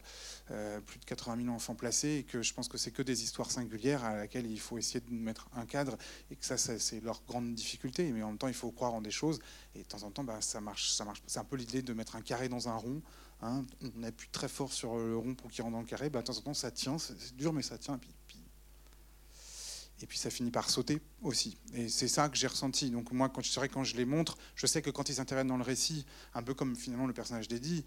euh, 0.51 0.81
plus 0.81 0.99
de 0.99 1.05
80 1.05 1.43
000 1.45 1.55
enfants 1.55 1.75
placés, 1.75 2.19
et 2.19 2.23
que 2.25 2.43
je 2.43 2.55
pense 2.55 2.69
que 2.69 2.79
c'est 2.79 2.91
que 2.91 3.03
des 3.03 3.23
histoires 3.23 3.51
singulières 3.51 4.05
à 4.05 4.17
laquelle 4.17 4.51
il 4.51 4.61
faut 4.61 4.79
essayer 4.79 5.01
de 5.01 5.11
mettre 5.13 5.49
un 5.55 5.67
cadre, 5.67 5.97
et 6.31 6.37
que 6.37 6.45
ça 6.45 6.57
c'est 6.57 7.01
leur 7.01 7.23
grande 7.27 7.55
difficulté, 7.55 8.11
mais 8.13 8.23
en 8.23 8.29
même 8.29 8.39
temps 8.39 8.49
il 8.49 8.55
faut 8.55 8.71
croire 8.71 8.95
en 8.95 9.01
des 9.01 9.11
choses, 9.11 9.41
et 9.75 9.81
de 9.81 9.89
temps 9.89 10.03
en 10.03 10.11
temps 10.11 10.25
bah, 10.25 10.41
ça 10.41 10.61
marche, 10.61 10.91
ça 10.91 11.05
marche. 11.05 11.23
C'est 11.27 11.39
un 11.39 11.45
peu 11.45 11.57
l'idée 11.57 11.83
de 11.83 11.93
mettre 11.93 12.17
un 12.17 12.23
carré 12.23 12.49
dans 12.49 12.69
un 12.69 12.77
rond, 12.77 13.03
hein. 13.43 13.65
on 13.97 14.03
appuie 14.03 14.29
très 14.31 14.49
fort 14.49 14.73
sur 14.73 14.97
le 14.97 15.17
rond 15.17 15.35
pour 15.35 15.51
qu'il 15.51 15.63
rentre 15.63 15.75
dans 15.75 15.81
le 15.81 15.87
carré, 15.87 16.11
bah, 16.11 16.21
de 16.21 16.27
temps 16.27 16.37
en 16.39 16.43
temps 16.43 16.55
ça 16.55 16.71
tient, 16.71 16.99
c'est 16.99 17.35
dur 17.37 17.53
mais 17.53 17.63
ça 17.63 17.79
tient, 17.79 17.99
et 20.03 20.07
puis 20.07 20.19
ça 20.19 20.31
finit 20.31 20.51
par 20.51 20.69
sauter 20.69 21.01
aussi. 21.23 21.57
Et 21.75 21.89
c'est 21.89 22.09
ça 22.09 22.29
que 22.29 22.37
j'ai 22.37 22.47
ressenti. 22.47 22.91
Donc 22.91 23.13
moi, 23.13 23.29
quand, 23.29 23.43
je 23.43 23.97
les 23.97 24.05
montre, 24.05 24.37
je 24.55 24.67
sais 24.67 24.83
que 24.83 24.91
quand 24.91 25.09
ils 25.09 25.21
interviennent 25.21 25.49
dans 25.49 25.57
le 25.57 25.63
récit, 25.63 26.05
un 26.35 26.43
peu 26.43 26.55
comme 26.55 26.77
finalement 26.77 27.07
le 27.07 27.13
personnage 27.13 27.49
d'Eddie, 27.49 27.85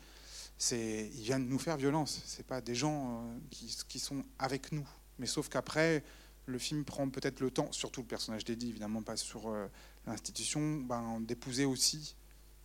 c'est 0.58 1.10
ils 1.14 1.22
viennent 1.22 1.48
nous 1.48 1.60
faire 1.60 1.78
violence. 1.78 2.22
C'est 2.26 2.46
pas 2.46 2.62
des 2.62 2.76
gens 2.76 3.24
euh, 3.24 3.40
qui, 3.88 4.00
sont 4.00 4.24
avec 4.40 4.72
nous. 4.72 4.88
Mais 5.20 5.28
sauf 5.28 5.50
qu'après, 5.50 6.04
le 6.46 6.58
film 6.58 6.84
prend 6.84 7.08
peut-être 7.10 7.40
le 7.42 7.52
temps, 7.52 7.72
surtout 7.72 8.02
le 8.02 8.08
personnage 8.08 8.44
d'Eddie, 8.44 8.70
évidemment 8.70 9.04
pas 9.04 9.16
sur 9.16 9.50
euh, 9.50 9.68
l'institution, 10.08 10.78
ben, 10.78 11.20
d'épouser 11.22 11.66
aussi 11.66 12.16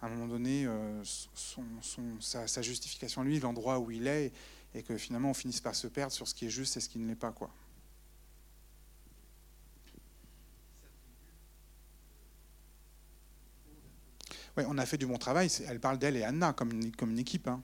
à 0.01 0.07
un 0.07 0.11
moment 0.11 0.27
donné 0.27 0.67
euh, 0.67 1.03
sa, 2.21 2.47
sa, 2.47 2.63
justification 2.63 3.23
lui, 3.23 3.41
l'endroit 3.41 3.79
où 3.79 3.91
il 3.91 4.07
est, 4.07 4.33
et 4.75 4.83
que 4.83 4.99
finalement 4.99 5.31
on 5.31 5.35
finisse 5.35 5.61
par 5.61 5.75
se 5.75 5.87
perdre 5.87 6.13
sur 6.13 6.29
ce 6.29 6.35
qui 6.35 6.47
est 6.47 6.51
juste 6.51 6.77
et 6.77 6.81
ce 6.81 6.91
qui 6.91 6.99
ne 6.99 7.09
l'est 7.09 7.15
pas. 7.15 7.33
quoi. 7.33 7.51
Oui, 14.57 14.65
on 14.69 14.79
a 14.79 14.87
fait 14.87 14.99
du 14.99 15.07
bon 15.07 15.19
travail. 15.19 15.51
Elle 15.67 15.81
parle 15.81 15.99
d'elle 15.99 16.17
et 16.17 16.23
Anna 16.23 16.53
comme 16.53 16.71
une, 16.71 17.19
équipe. 17.19 17.49
Hein. 17.49 17.63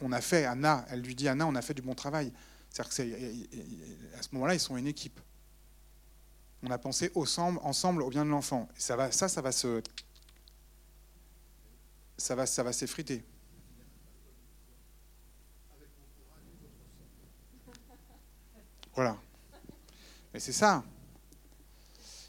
On 0.00 0.12
a 0.12 0.20
fait, 0.20 0.44
Anna, 0.44 0.84
elle 0.90 1.00
lui 1.00 1.14
dit 1.14 1.28
Anna, 1.28 1.46
on 1.46 1.54
a 1.54 1.62
fait 1.62 1.74
du 1.74 1.82
bon 1.82 1.94
travail. 1.94 2.32
C'est-à-dire 2.70 2.94
qu'à 2.94 4.22
ce 4.22 4.28
moment-là, 4.32 4.54
ils 4.54 4.60
sont 4.60 4.76
une 4.76 4.86
équipe. 4.86 5.20
On 6.62 6.70
a 6.70 6.78
pensé 6.78 7.10
ensemble, 7.14 8.02
au 8.02 8.10
bien 8.10 8.24
de 8.24 8.30
l'enfant. 8.30 8.68
Ça, 8.76 8.94
va, 8.94 9.10
ça, 9.10 9.28
ça 9.28 9.42
va 9.42 9.50
se. 9.50 9.82
Ça 12.16 12.36
va, 12.36 12.46
ça 12.46 12.62
va 12.62 12.72
s'effriter. 12.72 13.24
Voilà. 18.94 19.16
Mais 20.32 20.38
c'est 20.38 20.52
ça. 20.52 20.84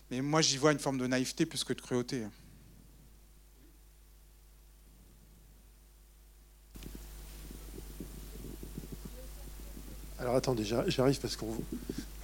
Mais 0.09 0.21
moi, 0.21 0.41
j'y 0.41 0.57
vois 0.57 0.71
une 0.71 0.79
forme 0.79 0.97
de 0.97 1.05
naïveté 1.05 1.45
plus 1.45 1.63
que 1.63 1.73
de 1.73 1.81
cruauté. 1.81 2.25
Alors 10.23 10.37
attendez, 10.37 10.63
j'arrive 10.63 11.19
parce 11.19 11.35
qu'on 11.35 11.47
vous, 11.47 11.65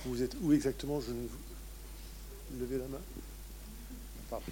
vous 0.06 0.24
êtes 0.24 0.34
où 0.42 0.54
exactement? 0.54 1.02
Je 1.02 1.12
ne 1.12 2.62
levez 2.62 2.78
la 2.78 2.88
main. 2.88 3.02
Pardon. 4.30 4.46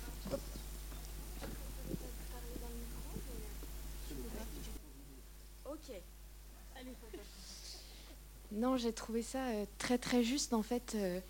Non, 8.52 8.76
j'ai 8.76 8.92
trouvé 8.92 9.22
ça 9.22 9.46
euh, 9.46 9.66
très 9.78 9.98
très 9.98 10.26
juste 10.26 10.52
en 10.52 10.62
fait. 10.62 10.96
Euh, 10.96 11.22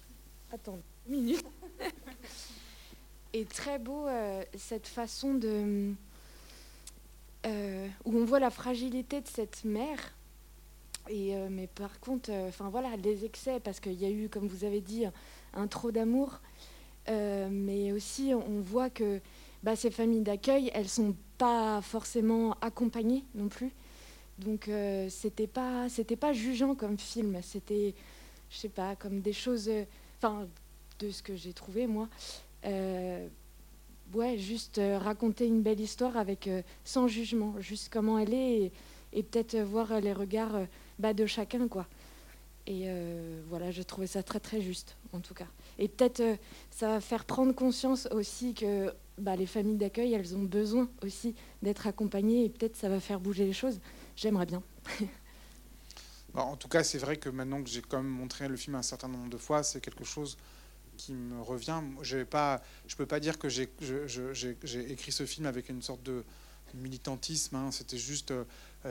attends, 0.52 0.80
une 1.08 1.18
minute. 1.18 1.46
Et 3.34 3.46
très 3.46 3.78
beau 3.78 4.08
euh, 4.08 4.44
cette 4.58 4.88
façon 4.88 5.36
de 5.36 5.94
où 8.06 8.18
on 8.18 8.26
voit 8.26 8.40
la 8.40 8.50
fragilité 8.50 9.22
de 9.22 9.28
cette 9.28 9.64
mère 9.66 10.17
euh, 11.12 11.48
mais 11.50 11.68
par 11.68 12.00
contre, 12.00 12.32
euh, 12.32 12.50
enfin 12.50 12.70
voilà, 12.70 12.96
les 12.98 13.26
excès, 13.26 13.60
parce 13.60 13.80
qu'il 13.80 13.94
y 13.94 14.06
a 14.06 14.10
eu, 14.10 14.30
comme 14.30 14.48
vous 14.48 14.64
avez 14.64 14.82
dit, 14.82 15.06
un 15.54 15.68
trop 15.68 15.92
d'amour. 15.92 16.40
Euh, 17.10 17.48
mais 17.52 17.92
aussi, 17.92 18.34
on 18.34 18.62
voit 18.62 18.90
que 18.90 19.22
bah, 19.64 19.76
ces 19.76 19.92
familles 19.92 20.22
d'accueil, 20.22 20.72
elles 20.74 20.90
sont 20.90 21.16
pas 21.38 21.82
forcément 21.82 22.56
accompagnées 22.62 23.24
non 23.36 23.48
plus. 23.48 23.72
Donc 24.40 24.70
c'était 25.10 25.48
pas 25.48 25.90
c'était 25.90 26.16
pas 26.16 26.32
jugeant 26.32 26.76
comme 26.76 27.00
film. 27.00 27.40
C'était, 27.42 27.96
je 28.52 28.58
sais 28.58 28.70
pas, 28.70 28.96
comme 28.96 29.22
des 29.22 29.34
choses, 29.34 29.68
enfin 30.18 30.48
de 31.00 31.10
ce 31.10 31.24
que 31.24 31.36
j'ai 31.36 31.54
trouvé 31.54 31.88
moi. 31.88 32.08
ouais, 34.14 34.38
juste 34.38 34.80
raconter 35.00 35.48
une 35.48 35.64
belle 35.64 35.80
histoire 35.80 36.18
avec 36.18 36.48
sans 36.84 37.08
jugement, 37.08 37.56
juste 37.60 37.90
comment 37.92 38.20
elle 38.20 38.34
est 38.36 38.72
et 39.14 39.24
peut-être 39.24 39.58
voir 39.58 40.00
les 40.02 40.14
regards 40.14 40.68
bah, 41.00 41.14
de 41.14 41.26
chacun, 41.26 41.68
quoi. 41.68 41.88
Et 42.68 42.84
euh, 42.88 43.42
voilà, 43.48 43.72
j'ai 43.72 43.86
trouvé 43.86 44.08
ça 44.08 44.24
très 44.24 44.42
très 44.42 44.62
juste, 44.62 44.98
en 45.14 45.22
tout 45.22 45.34
cas. 45.34 45.48
Et 45.80 45.88
peut-être 45.88 46.20
euh, 46.20 46.36
ça 46.70 46.90
va 46.90 47.00
faire 47.00 47.24
prendre 47.24 47.54
conscience 47.54 48.10
aussi 48.12 48.54
que 48.54 48.94
bah, 49.18 49.38
les 49.38 49.46
familles 49.46 49.78
d'accueil, 49.78 50.14
elles 50.14 50.36
ont 50.36 50.44
besoin 50.44 50.90
aussi 51.02 51.34
d'être 51.62 51.88
accompagnées 51.88 52.44
et 52.44 52.50
peut-être 52.50 52.76
ça 52.76 52.90
va 52.90 53.00
faire 53.00 53.22
bouger 53.22 53.46
les 53.46 53.54
choses. 53.54 53.80
J'aimerais 54.18 54.46
bien. 54.46 54.62
en 56.34 56.58
tout 56.58 56.68
cas, 56.68 56.84
c'est 56.84 56.98
vrai 56.98 57.16
que 57.16 57.30
maintenant 57.30 57.64
que 57.64 57.70
j'ai 57.70 57.82
quand 57.82 58.04
montré 58.04 58.50
le 58.50 58.58
film 58.58 58.76
un 58.76 58.82
certain 58.82 59.08
nombre 59.08 59.30
de 59.30 59.38
fois, 59.38 59.64
c'est 59.64 59.80
quelque 59.80 60.04
chose 60.04 60.38
qui 60.98 61.14
me 61.14 61.42
revient. 61.42 61.82
Je 62.02 62.18
ne 62.18 62.24
peux 62.98 63.06
pas 63.06 63.20
dire 63.22 63.40
que 63.40 63.48
j'ai 63.48 63.70
écrit 64.90 65.12
ce 65.14 65.26
film 65.26 65.46
avec 65.46 65.70
une 65.70 65.82
sorte 65.82 66.04
de 66.04 66.26
militantisme. 66.74 67.56
Hein. 67.56 67.72
C'était 67.72 67.98
juste 67.98 68.32
euh, 68.32 68.44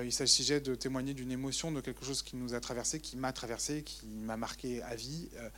il 0.04 0.12
s'agissait 0.12 0.60
de 0.60 0.74
témoigner 0.74 1.14
d'une 1.14 1.30
émotion, 1.30 1.72
de 1.72 1.80
quelque 1.80 2.04
chose 2.04 2.22
qui 2.22 2.36
nous 2.36 2.54
a 2.54 2.60
traversé, 2.60 3.00
qui 3.00 3.16
m'a 3.16 3.32
traversé, 3.32 3.82
qui 3.82 4.06
m'a 4.06 4.36
marqué 4.36 4.82
à 4.82 4.94
vie. 4.94 5.28
Euh, 5.36 5.50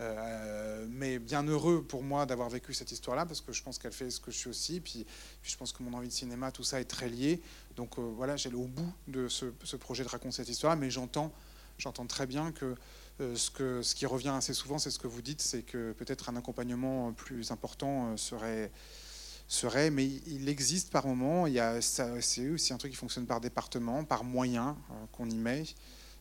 euh, 0.00 0.86
mais 0.90 1.18
bien 1.18 1.42
heureux 1.44 1.82
pour 1.82 2.02
moi 2.02 2.26
d'avoir 2.26 2.48
vécu 2.48 2.74
cette 2.74 2.92
histoire-là, 2.92 3.26
parce 3.26 3.40
que 3.40 3.52
je 3.52 3.62
pense 3.62 3.78
qu'elle 3.78 3.92
fait 3.92 4.10
ce 4.10 4.20
que 4.20 4.30
je 4.30 4.36
suis 4.36 4.50
aussi. 4.50 4.80
Puis, 4.80 5.06
je 5.42 5.56
pense 5.56 5.72
que 5.72 5.82
mon 5.82 5.92
envie 5.94 6.08
de 6.08 6.12
cinéma, 6.12 6.50
tout 6.52 6.64
ça 6.64 6.80
est 6.80 6.84
très 6.84 7.08
lié. 7.08 7.40
Donc 7.76 7.98
voilà, 7.98 8.36
j'allais 8.36 8.56
au 8.56 8.66
bout 8.66 8.92
de 9.08 9.28
ce, 9.28 9.46
projet 9.76 10.02
de 10.02 10.08
raconter 10.08 10.36
cette 10.36 10.48
histoire, 10.48 10.76
mais 10.76 10.90
j'entends, 10.90 11.32
j'entends 11.78 12.06
très 12.06 12.26
bien 12.26 12.52
que 12.52 12.74
ce 13.18 13.94
qui 13.94 14.06
revient 14.06 14.34
assez 14.36 14.54
souvent, 14.54 14.78
c'est 14.78 14.90
ce 14.90 14.98
que 14.98 15.06
vous 15.06 15.22
dites, 15.22 15.42
c'est 15.42 15.62
que 15.62 15.92
peut-être 15.92 16.28
un 16.28 16.36
accompagnement 16.36 17.12
plus 17.12 17.50
important 17.50 18.16
serait 18.16 18.70
serait, 19.48 19.90
mais 19.90 20.06
il 20.26 20.48
existe 20.48 20.90
par 20.90 21.06
moment. 21.06 21.46
C'est 21.80 22.48
aussi 22.48 22.72
un 22.72 22.78
truc 22.78 22.92
qui 22.92 22.96
fonctionne 22.96 23.26
par 23.26 23.40
département, 23.40 24.04
par 24.04 24.24
moyens 24.24 24.74
euh, 24.90 24.94
qu'on 25.12 25.28
y 25.30 25.36
met. 25.36 25.64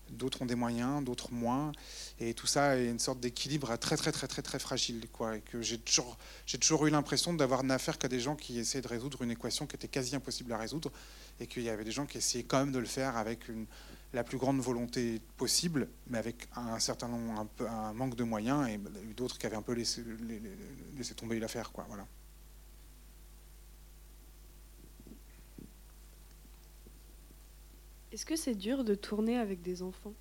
D'autres 0.10 0.44
ont 0.44 0.46
des 0.46 0.56
moyens, 0.56 1.04
d'autres 1.04 1.34
moins, 1.34 1.72
et 2.20 2.36
tout 2.36 2.46
ça 2.46 2.78
est 2.78 2.86
une 2.86 3.00
sorte 3.00 3.20
d'équilibre 3.20 3.76
très 3.78 3.98
très 3.98 4.12
très 4.12 4.28
très 4.28 4.44
très 4.44 4.60
fragile, 4.60 5.08
quoi. 5.12 5.38
Et 5.38 5.42
que 5.42 5.64
j'ai 5.64 5.80
toujours, 5.80 6.86
eu 6.86 6.92
l'impression 6.92 7.34
d'avoir 7.34 7.64
n'affaire 7.64 7.98
qu'à 7.98 8.08
des 8.08 8.20
gens 8.20 8.36
qui 8.36 8.60
essayaient 8.60 8.84
de 8.84 8.88
résoudre 8.88 9.24
une 9.24 9.32
équation 9.32 9.66
qui 9.66 9.76
était 9.76 9.88
quasi 9.88 10.16
impossible 10.16 10.54
à 10.54 10.58
résoudre, 10.58 10.92
et 11.40 11.48
qu'il 11.48 11.64
y 11.64 11.70
avait 11.70 11.84
des 11.84 11.92
gens 11.92 12.06
qui 12.06 12.20
essayaient 12.20 12.44
quand 12.44 12.60
même 12.60 12.72
de 12.72 12.78
le 12.78 12.86
faire 12.86 13.18
avec 13.18 13.46
la 14.14 14.24
plus 14.24 14.38
grande 14.38 14.60
volonté 14.60 15.20
possible, 15.38 15.90
mais 16.08 16.20
avec 16.20 16.48
un 16.56 16.78
certain 16.80 17.08
nombre, 17.08 17.48
un, 17.60 17.66
un 17.66 17.94
manque 17.94 18.16
de 18.16 18.24
moyens, 18.24 18.70
et 18.70 18.80
d'autres 19.16 19.40
qui 19.40 19.48
avaient 19.48 19.56
un 19.56 19.64
peu 19.64 19.74
laissé, 19.74 20.04
laissé 20.96 21.16
tomber 21.16 21.40
l'affaire. 21.40 21.72
Voilà. 21.88 22.06
Est-ce 28.16 28.26
que 28.26 28.38
c'est 28.38 28.56
dur 28.56 28.86
de 28.86 28.96
tourner 28.96 29.38
avec 29.38 29.62
des 29.62 29.82
enfants? 29.82 30.14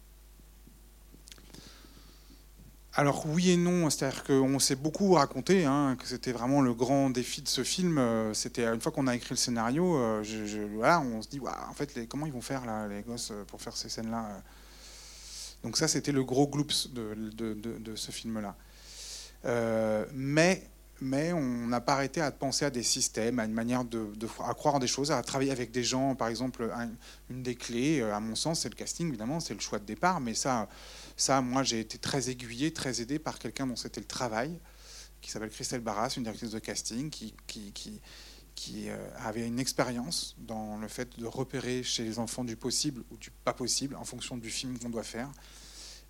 Alors 2.92 3.24
oui 3.26 3.50
et 3.52 3.56
non, 3.56 3.88
c'est-à-dire 3.88 4.24
qu'on 4.24 4.58
s'est 4.58 4.74
beaucoup 4.74 5.12
raconté 5.12 5.64
hein, 5.64 5.94
que 5.96 6.04
c'était 6.08 6.32
vraiment 6.32 6.60
le 6.60 6.74
grand 6.74 7.10
défi 7.10 7.40
de 7.40 7.46
ce 7.46 7.62
film. 7.62 7.98
Euh, 7.98 8.34
c'était 8.34 8.64
une 8.64 8.80
fois 8.80 8.90
qu'on 8.90 9.06
a 9.06 9.14
écrit 9.14 9.30
le 9.30 9.36
scénario, 9.36 9.96
euh, 9.96 10.24
on 10.24 11.22
se 11.22 11.28
dit 11.28 11.38
en 11.38 11.72
fait 11.72 12.08
comment 12.08 12.26
ils 12.26 12.32
vont 12.32 12.40
faire 12.40 12.66
là, 12.66 12.88
les 12.88 13.02
gosses 13.02 13.30
euh, 13.30 13.44
pour 13.44 13.62
faire 13.62 13.76
ces 13.76 13.88
scènes-là. 13.88 14.42
Donc 15.62 15.76
ça 15.76 15.86
c'était 15.86 16.10
le 16.10 16.24
gros 16.24 16.48
gloops 16.48 16.88
de 16.92 17.94
ce 17.94 18.10
film-là. 18.10 18.56
mais 20.12 20.68
mais 21.00 21.32
on 21.32 21.66
n'a 21.66 21.80
pas 21.80 21.94
arrêté 21.94 22.20
à 22.20 22.30
penser 22.30 22.64
à 22.64 22.70
des 22.70 22.82
systèmes, 22.82 23.38
à 23.38 23.44
une 23.44 23.52
manière 23.52 23.84
de, 23.84 24.26
croire 24.26 24.76
en 24.76 24.78
des 24.78 24.86
choses, 24.86 25.10
à 25.10 25.22
travailler 25.22 25.50
avec 25.50 25.70
des 25.70 25.82
gens. 25.82 26.14
Par 26.14 26.28
exemple, 26.28 26.70
une 27.30 27.42
des 27.42 27.54
clés, 27.54 28.00
euh, 28.00 28.14
à 28.14 28.20
mon 28.20 28.34
sens, 28.34 28.60
c'est 28.60 28.68
le 28.68 28.74
casting, 28.74 29.08
évidemment, 29.08 29.40
c'est 29.40 29.54
le 29.54 29.60
choix 29.60 29.78
de 29.78 29.84
départ. 29.84 30.20
Mais 30.20 30.34
ça, 30.34 30.68
ça 31.16 31.40
moi, 31.40 31.62
j'ai 31.62 31.80
été 31.80 31.98
très 31.98 32.30
aiguillé, 32.30 32.72
très 32.72 33.00
aidé 33.00 33.18
par 33.18 33.38
quelqu'un 33.38 33.66
dont 33.66 33.76
c'était 33.76 34.00
le 34.00 34.06
travail, 34.06 34.58
qui 35.20 35.30
s'appelle 35.30 35.50
Christelle 35.50 35.80
Barras, 35.80 36.14
une 36.16 36.22
directrice 36.22 36.50
de 36.50 36.58
casting, 36.58 37.10
qui, 37.10 37.34
qui, 37.46 37.72
qui, 37.72 38.00
qui 38.54 38.88
euh, 38.88 38.96
avait 39.18 39.46
une 39.46 39.58
expérience 39.58 40.36
dans 40.38 40.78
le 40.78 40.88
fait 40.88 41.18
de 41.18 41.26
repérer 41.26 41.82
chez 41.82 42.04
les 42.04 42.18
enfants 42.18 42.44
du 42.44 42.56
possible 42.56 43.02
ou 43.10 43.16
du 43.16 43.30
pas 43.30 43.52
possible 43.52 43.96
en 43.96 44.04
fonction 44.04 44.36
du 44.36 44.50
film 44.50 44.78
qu'on 44.78 44.90
doit 44.90 45.02
faire 45.02 45.30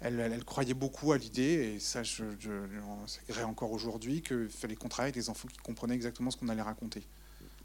elle, 0.05 0.45
croyait 0.45 0.75
beaucoup 0.75 1.13
à 1.13 1.19
l'idée, 1.19 1.75
et 1.75 1.81
ça, 1.81 2.03
je, 2.03 2.25
je, 2.39 3.43
encore 3.43 3.73
aujourd'hui, 3.73 4.21
qu'il 4.23 4.49
fallait 4.51 4.77
qu'on 4.77 4.89
travaille 4.89 5.11
avec 5.11 5.23
des 5.23 5.31
enfants 5.31 5.49
qui 5.49 5.57
comprenaient 5.59 5.95
exactement 5.95 6.31
ce 6.31 6.37
qu'on 6.37 6.49
allait 6.49 6.63
raconter, 6.63 7.03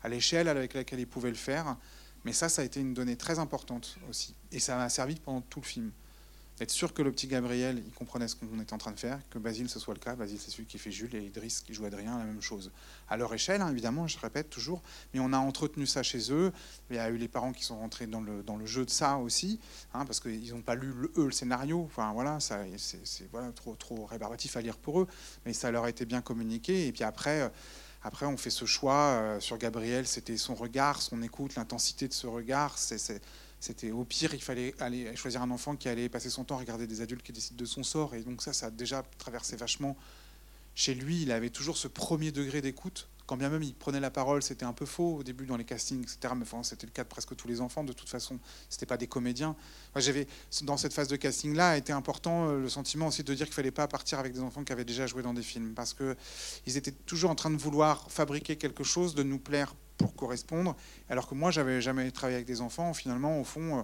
à 0.04 0.10
l'échelle 0.10 0.48
avec 0.48 0.74
laquelle 0.74 1.00
ils 1.00 1.08
pouvaient 1.08 1.30
le 1.30 1.36
faire. 1.36 1.76
Mais 2.26 2.34
ça, 2.34 2.50
ça 2.50 2.62
a 2.62 2.66
été 2.66 2.80
une 2.80 2.94
donnée 2.94 3.16
très 3.16 3.40
importante 3.40 3.98
aussi. 4.10 4.36
Et 4.52 4.60
ça 4.60 4.76
m'a 4.76 4.90
servi 4.90 5.16
pendant 5.16 5.42
tout 5.42 5.62
le 5.62 5.66
film 5.66 5.92
être 6.64 6.72
sûr 6.72 6.94
que 6.94 7.02
le 7.02 7.12
petit 7.12 7.28
Gabriel, 7.28 7.82
il 7.86 7.94
comprenait 7.94 8.28
ce 8.28 8.36
qu'on 8.36 8.60
était 8.60 8.74
en 8.74 8.78
train 8.78 8.92
de 8.92 9.00
faire, 9.00 9.20
que 9.30 9.40
Basile, 9.40 9.70
ce 9.70 9.80
soit 9.80 9.94
le 9.94 10.00
cas. 10.00 10.16
Basile, 10.16 10.40
c'est 10.40 10.52
celui 10.52 10.66
qui 10.66 10.78
fait 10.78 10.92
Jules 10.92 11.16
et 11.16 11.24
Idriss 11.24 11.62
qui 11.62 11.74
joue 11.74 11.86
Adrien, 11.86 12.18
la 12.18 12.26
même 12.26 12.42
chose. 12.42 12.72
À 13.10 13.18
leur 13.18 13.34
échelle, 13.34 13.62
hein, 13.62 13.70
évidemment, 13.70 14.08
je 14.08 14.20
répète 14.20 14.50
toujours, 14.50 14.82
mais 15.14 15.20
on 15.20 15.32
a 15.32 15.38
entretenu 15.38 15.86
ça 15.86 16.04
chez 16.04 16.32
eux. 16.32 16.52
Il 16.90 16.98
y 16.98 17.00
a 17.00 17.10
eu 17.10 17.18
les 17.18 17.28
parents 17.28 17.54
qui 17.54 17.64
sont 17.64 17.78
rentrés 17.78 18.08
dans 18.08 18.22
le, 18.22 18.44
dans 18.44 18.58
le 18.58 18.66
jeu 18.66 18.86
de 18.86 18.90
ça 18.90 19.18
aussi, 19.18 19.60
hein, 19.94 20.06
parce 20.06 20.20
qu'ils 20.20 20.54
n'ont 20.54 20.62
pas 20.62 20.76
lu, 20.76 20.92
le, 20.94 21.12
eux, 21.18 21.26
le 21.26 21.32
scénario. 21.32 21.84
Enfin, 21.86 22.12
voilà, 22.14 22.40
ça, 22.40 22.60
c'est 22.78 23.30
voilà, 23.32 23.52
trop, 23.52 23.76
trop 23.76 24.06
rébarbatif 24.06 24.58
à 24.58 24.62
lire 24.62 24.78
pour 24.78 25.02
eux, 25.02 25.08
mais 25.46 25.54
ça 25.54 25.72
leur 25.72 25.86
a 25.86 25.90
été 25.90 26.06
bien 26.06 26.22
communiqué. 26.22 26.88
Et 26.88 26.92
puis 26.92 27.04
après, 27.04 27.42
euh, 27.42 27.50
après 28.04 28.26
on 28.26 28.38
fait 28.38 28.50
ce 28.50 28.66
choix 28.66 28.94
euh, 28.96 29.40
sur 29.40 29.58
Gabriel, 29.58 30.08
c'était 30.08 30.38
son 30.38 30.56
regard, 30.56 31.02
son 31.02 31.22
écoute, 31.22 31.56
l'intensité 31.56 32.08
de 32.08 32.14
ce 32.14 32.28
regard. 32.28 32.78
C'était 33.60 33.92
au 33.92 34.06
pire, 34.06 34.34
il 34.34 34.42
fallait 34.42 34.74
aller 34.80 35.16
choisir 35.16 35.42
un 35.42 35.52
enfant 35.52 35.76
qui 35.76 35.90
allait 35.90 36.10
passer 36.10 36.30
son 36.30 36.44
temps 36.46 36.56
à 36.56 36.60
regarder 36.60 36.88
des 36.88 37.02
adultes 37.02 37.24
qui 37.24 37.34
décident 37.34 37.58
de 37.58 37.66
son 37.66 37.84
sort. 37.84 38.16
Et 38.16 38.22
donc 38.22 38.42
ça, 38.42 38.54
ça 38.54 38.68
a 38.68 38.72
déjà 38.72 39.04
traversé 39.18 39.56
vachement. 39.58 39.98
Chez 40.76 40.94
lui, 40.94 41.24
il 41.24 41.32
avait 41.32 41.50
toujours 41.50 41.76
ce 41.76 41.90
premier 41.90 42.32
degré 42.32 42.62
d'écoute. 42.62 43.10
Quand 43.26 43.38
bien 43.38 43.50
même 43.50 43.62
il 43.62 43.76
prenait 43.76 44.00
la 44.00 44.10
parole, 44.10 44.42
c'était 44.42 44.66
un 44.66 44.74
peu 44.74 44.86
faux 44.86 45.18
au 45.18 45.24
début 45.24 45.46
dans 45.46 45.58
les 45.58 45.66
castings, 45.66 46.02
etc. 46.02 46.34
Mais 46.36 46.44
enfin, 46.44 46.64
c'était 46.64 46.88
le 46.88 46.92
cas 46.92 47.04
de 47.04 47.10
presque 47.10 47.36
tous 47.36 47.48
les 47.48 47.60
enfants. 47.62 47.84
De 47.84 47.94
toute 47.94 48.10
façon, 48.10 48.40
c'était 48.70 48.86
pas 48.86 48.98
des 48.98 49.08
comédiens. 49.08 49.56
j'avais 49.98 50.26
dans 50.64 50.78
cette 50.78 50.94
phase 50.94 51.10
de 51.10 51.16
casting 51.18 51.54
là, 51.54 51.78
été 51.78 51.92
important 51.92 52.48
euh, 52.48 52.62
le 52.62 52.70
sentiment 52.70 53.08
aussi 53.08 53.24
de 53.24 53.34
dire 53.34 53.46
qu'il 53.46 53.54
fallait 53.54 53.72
pas 53.72 53.88
partir 53.88 54.20
avec 54.20 54.34
des 54.34 54.40
enfants 54.40 54.64
qui 54.64 54.72
avaient 54.72 54.86
déjà 54.86 55.06
joué 55.06 55.22
dans 55.22 55.34
des 55.34 55.44
films, 55.44 55.74
parce 55.76 55.94
que 55.94 56.16
ils 56.66 56.78
étaient 56.78 56.92
toujours 56.92 57.30
en 57.30 57.36
train 57.36 57.52
de 57.52 57.58
vouloir 57.58 58.10
fabriquer 58.10 58.56
quelque 58.56 58.84
chose, 58.84 59.14
de 59.14 59.22
nous 59.22 59.38
plaire 59.38 59.76
pour 60.00 60.16
correspondre. 60.16 60.76
Alors 61.10 61.28
que 61.28 61.36
moi, 61.36 61.52
j'avais 61.52 61.82
jamais 61.82 62.10
travaillé 62.10 62.38
avec 62.38 62.48
des 62.48 62.62
enfants. 62.62 62.94
Finalement, 62.96 63.40
au 63.40 63.44
fond, 63.44 63.80
euh, 63.80 63.82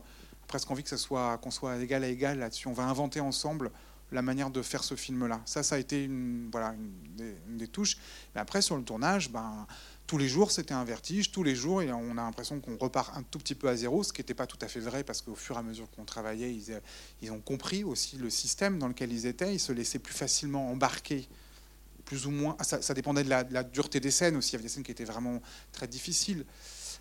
presque 0.47 0.71
envie 0.71 0.81
que 0.81 0.89
ça 0.89 0.97
soit 0.97 1.37
qu'on 1.37 1.51
soit 1.51 1.77
égal 1.77 2.03
à 2.03 2.07
égal 2.07 2.39
là-dessus. 2.39 2.67
On 2.67 2.73
va 2.73 2.85
inventer 2.85 3.19
ensemble 3.19 3.69
la 4.11 4.21
manière 4.21 4.49
de 4.49 4.61
faire 4.61 4.83
ce 4.83 4.95
film-là. 4.95 5.41
Ça, 5.45 5.61
ça 5.61 5.75
a 5.75 5.77
été 5.77 6.03
une, 6.03 6.49
voilà, 6.51 6.73
des, 7.47 7.67
touches. 7.67 7.97
Mais 8.33 8.41
après, 8.41 8.61
sur 8.61 8.77
le 8.77 8.83
tournage, 8.83 9.29
ben, 9.29 9.67
tous 10.07 10.17
les 10.17 10.27
jours, 10.27 10.51
c'était 10.51 10.73
un 10.73 10.85
vertige. 10.85 11.31
Tous 11.31 11.43
les 11.43 11.55
jours, 11.55 11.81
et 11.81 11.91
on 11.91 12.11
a 12.11 12.21
l'impression 12.21 12.59
qu'on 12.59 12.77
repart 12.77 13.17
un 13.17 13.23
tout 13.23 13.39
petit 13.39 13.55
peu 13.55 13.67
à 13.67 13.75
zéro, 13.75 14.03
ce 14.03 14.13
qui 14.13 14.21
n'était 14.21 14.35
pas 14.35 14.47
tout 14.47 14.59
à 14.61 14.67
fait 14.67 14.79
vrai, 14.79 15.03
parce 15.03 15.21
qu'au 15.21 15.35
fur 15.35 15.55
et 15.55 15.59
à 15.59 15.63
mesure 15.63 15.89
qu'on 15.91 16.05
travaillait, 16.05 16.53
ils, 16.53 16.79
ils, 17.21 17.31
ont 17.31 17.41
compris 17.41 17.83
aussi 17.83 18.17
le 18.17 18.29
système 18.29 18.77
dans 18.79 18.87
lequel 18.87 19.11
ils 19.11 19.25
étaient. 19.25 19.53
Ils 19.53 19.59
se 19.59 19.73
laissaient 19.73 19.99
plus 19.99 20.13
facilement 20.13 20.69
embarquer, 20.69 21.27
plus 22.05 22.25
ou 22.25 22.31
moins. 22.31 22.55
Ça, 22.61 22.81
ça 22.81 22.93
dépendait 22.93 23.23
de 23.23 23.29
la, 23.29 23.63
dureté 23.63 23.99
des 23.99 24.11
scènes 24.11 24.35
aussi. 24.37 24.51
Il 24.51 24.53
y 24.53 24.55
avait 24.55 24.63
des 24.63 24.69
scènes 24.69 24.83
qui 24.83 24.91
étaient 24.91 25.05
vraiment 25.05 25.41
très 25.71 25.87
difficiles 25.87 26.45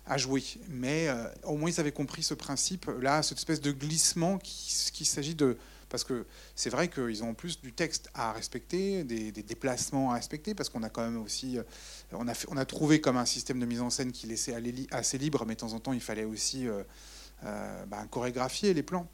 à 0.05 0.17
jouer. 0.17 0.43
Mais 0.69 1.07
euh, 1.07 1.27
au 1.43 1.57
moins, 1.57 1.69
ils 1.69 1.79
avaient 1.79 1.91
compris 1.91 2.23
ce 2.23 2.33
principe, 2.33 2.89
là, 2.99 3.23
cette 3.23 3.37
espèce 3.37 3.61
de 3.61 3.71
glissement 3.71 4.37
qu'il 4.37 4.91
qui 4.91 5.05
s'agit 5.05 5.35
de 5.35 5.57
parce 5.87 6.03
que 6.03 6.25
c'est 6.55 6.69
vrai 6.69 6.89
qu'ils 6.89 7.23
ont 7.23 7.29
en 7.29 7.33
plus 7.33 7.61
du 7.61 7.71
texte 7.71 8.09
à 8.13 8.33
respecter, 8.33 9.03
des, 9.03 9.31
déplacements 9.31 10.11
à 10.11 10.15
respecter, 10.15 10.53
parce 10.55 10.67
qu'on 10.67 10.83
a 10.83 10.89
quand 10.89 11.03
même 11.03 11.21
aussi, 11.21 11.57
euh, 11.57 11.63
on 12.11 12.27
a, 12.27 12.33
on 12.49 12.57
a 12.57 12.65
trouvé 12.65 12.99
comme 12.99 13.17
un 13.17 13.25
système 13.25 13.59
de 13.59 13.65
mise 13.65 13.81
en 13.81 13.89
scène 13.89 14.11
qui 14.11 14.27
laissait 14.27 14.55
assez 14.91 15.17
libre, 15.17 15.45
mais 15.45 15.53
de 15.53 15.59
temps 15.59 15.73
en 15.73 15.79
temps, 15.79 15.93
il 15.93 16.01
fallait 16.01 16.25
aussi 16.25 16.67
euh, 16.67 17.85
bah, 17.85 18.05
chorégraphier 18.09 18.73
les 18.73 18.83
plans. 18.83 19.07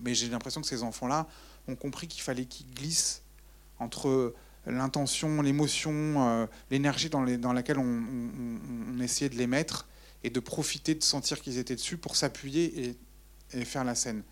Mais 0.00 0.14
j'ai 0.14 0.28
l'impression 0.28 0.60
que 0.60 0.66
ces 0.66 0.82
enfants-là 0.82 1.28
ont 1.68 1.76
compris 1.76 2.08
qu'il 2.08 2.22
fallait 2.22 2.46
qu'ils 2.46 2.72
glissent 2.72 3.22
entre 3.78 4.34
l'intention, 4.66 5.42
l'émotion, 5.42 6.48
l'énergie 6.70 7.10
dans, 7.10 7.52
laquelle 7.52 7.78
on, 7.78 9.00
essayait 9.00 9.30
de 9.30 9.36
les 9.36 9.46
mettre 9.46 9.86
et 10.22 10.30
de 10.30 10.40
profiter 10.40 10.94
de 10.94 11.02
sentir 11.02 11.40
qu'ils 11.40 11.58
étaient 11.58 11.74
dessus 11.74 11.96
pour 11.96 12.16
s'appuyer 12.16 12.96
et, 13.52 13.64
faire 13.64 13.84
la 13.84 13.94
scène. 13.94 14.22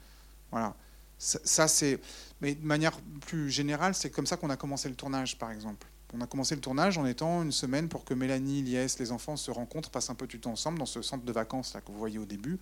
Voilà. 0.51 0.75
Ça, 1.19 1.69
c'est. 1.69 2.01
Mais 2.41 2.55
de 2.55 2.65
manière 2.65 2.99
plus 3.27 3.51
générale, 3.51 3.95
c'est 3.95 4.11
comme 4.11 4.27
ça 4.27 4.37
qu'on 4.37 4.49
a 4.49 4.57
commencé 4.57 4.89
le 4.89 4.95
tournage, 4.95 5.39
par 5.39 5.51
exemple. 5.51 5.87
On 6.13 6.21
a 6.21 6.27
commencé 6.27 6.55
le 6.55 6.61
tournage 6.61 6.99
en 6.99 7.07
étant 7.07 7.43
une 7.43 7.53
semaine 7.53 7.89
pour 7.89 8.05
que 8.05 8.15
Mélanie, 8.15 8.63
Liès, 8.63 8.99
les 8.99 9.13
enfants 9.13 9.37
se 9.37 9.51
rencontrent, 9.51 9.91
passent 9.91 10.11
un 10.11 10.15
peu 10.15 10.27
du 10.27 10.41
temps 10.41 10.53
ensemble 10.53 10.79
dans 10.79 10.87
ce 10.87 11.03
centre 11.03 11.25
de 11.25 11.33
vacances 11.33 11.75
là 11.75 11.81
que 11.81 11.93
vous 11.93 11.99
voyez 11.99 12.19
au 12.19 12.25
début, 12.25 12.59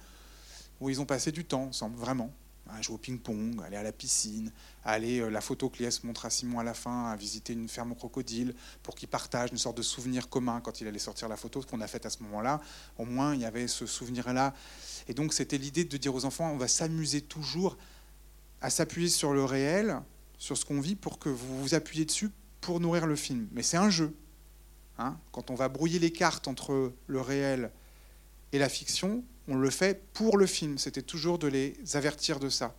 où 0.80 0.90
ils 0.90 1.00
ont 1.00 1.06
passé 1.06 1.32
du 1.32 1.44
temps 1.44 1.64
ensemble, 1.64 1.96
vraiment. 1.96 2.30
À 2.70 2.82
jouer 2.82 2.96
au 2.96 2.98
ping-pong, 2.98 3.62
aller 3.64 3.76
à 3.76 3.82
la 3.82 3.92
piscine, 3.92 4.52
aller 4.84 5.20
euh, 5.20 5.30
la 5.30 5.40
photo 5.40 5.70
que 5.70 5.82
Liès 5.82 6.04
montre 6.04 6.26
à 6.26 6.30
Simon 6.30 6.58
à 6.58 6.64
la 6.64 6.74
fin, 6.74 7.10
à 7.10 7.16
visiter 7.16 7.54
une 7.54 7.68
ferme 7.68 7.92
au 7.92 7.94
crocodile, 7.94 8.54
pour 8.82 8.94
qu'ils 8.94 9.08
partagent 9.08 9.50
une 9.50 9.58
sorte 9.58 9.76
de 9.76 9.82
souvenir 9.82 10.28
commun 10.28 10.60
quand 10.60 10.80
il 10.80 10.86
allait 10.86 10.98
sortir 10.98 11.28
la 11.28 11.36
photo, 11.36 11.62
ce 11.62 11.66
qu'on 11.66 11.80
a 11.80 11.86
fait 11.86 12.04
à 12.04 12.10
ce 12.10 12.22
moment-là. 12.24 12.60
Au 12.98 13.04
moins, 13.04 13.34
il 13.34 13.40
y 13.40 13.46
avait 13.46 13.68
ce 13.68 13.86
souvenir-là. 13.86 14.54
Et 15.08 15.14
donc, 15.14 15.32
c'était 15.32 15.58
l'idée 15.58 15.84
de 15.84 15.96
dire 15.96 16.14
aux 16.14 16.24
enfants, 16.24 16.50
on 16.50 16.58
va 16.58 16.68
s'amuser 16.68 17.22
toujours 17.22 17.76
à 18.60 18.70
s'appuyer 18.70 19.08
sur 19.08 19.32
le 19.32 19.44
réel, 19.44 20.00
sur 20.36 20.56
ce 20.56 20.64
qu'on 20.64 20.80
vit, 20.80 20.94
pour 20.94 21.18
que 21.18 21.28
vous 21.28 21.62
vous 21.62 21.74
appuyez 21.74 22.04
dessus 22.04 22.30
pour 22.60 22.80
nourrir 22.80 23.06
le 23.06 23.16
film. 23.16 23.48
Mais 23.52 23.62
c'est 23.62 23.76
un 23.76 23.90
jeu. 23.90 24.14
Hein. 24.98 25.16
Quand 25.32 25.50
on 25.50 25.54
va 25.54 25.68
brouiller 25.68 25.98
les 25.98 26.12
cartes 26.12 26.48
entre 26.48 26.92
le 27.06 27.20
réel 27.20 27.70
et 28.52 28.58
la 28.58 28.68
fiction, 28.68 29.22
on 29.48 29.56
le 29.56 29.70
fait 29.70 30.02
pour 30.12 30.36
le 30.36 30.46
film. 30.46 30.78
C'était 30.78 31.02
toujours 31.02 31.38
de 31.38 31.48
les 31.48 31.74
avertir 31.94 32.38
de 32.38 32.48
ça. 32.48 32.74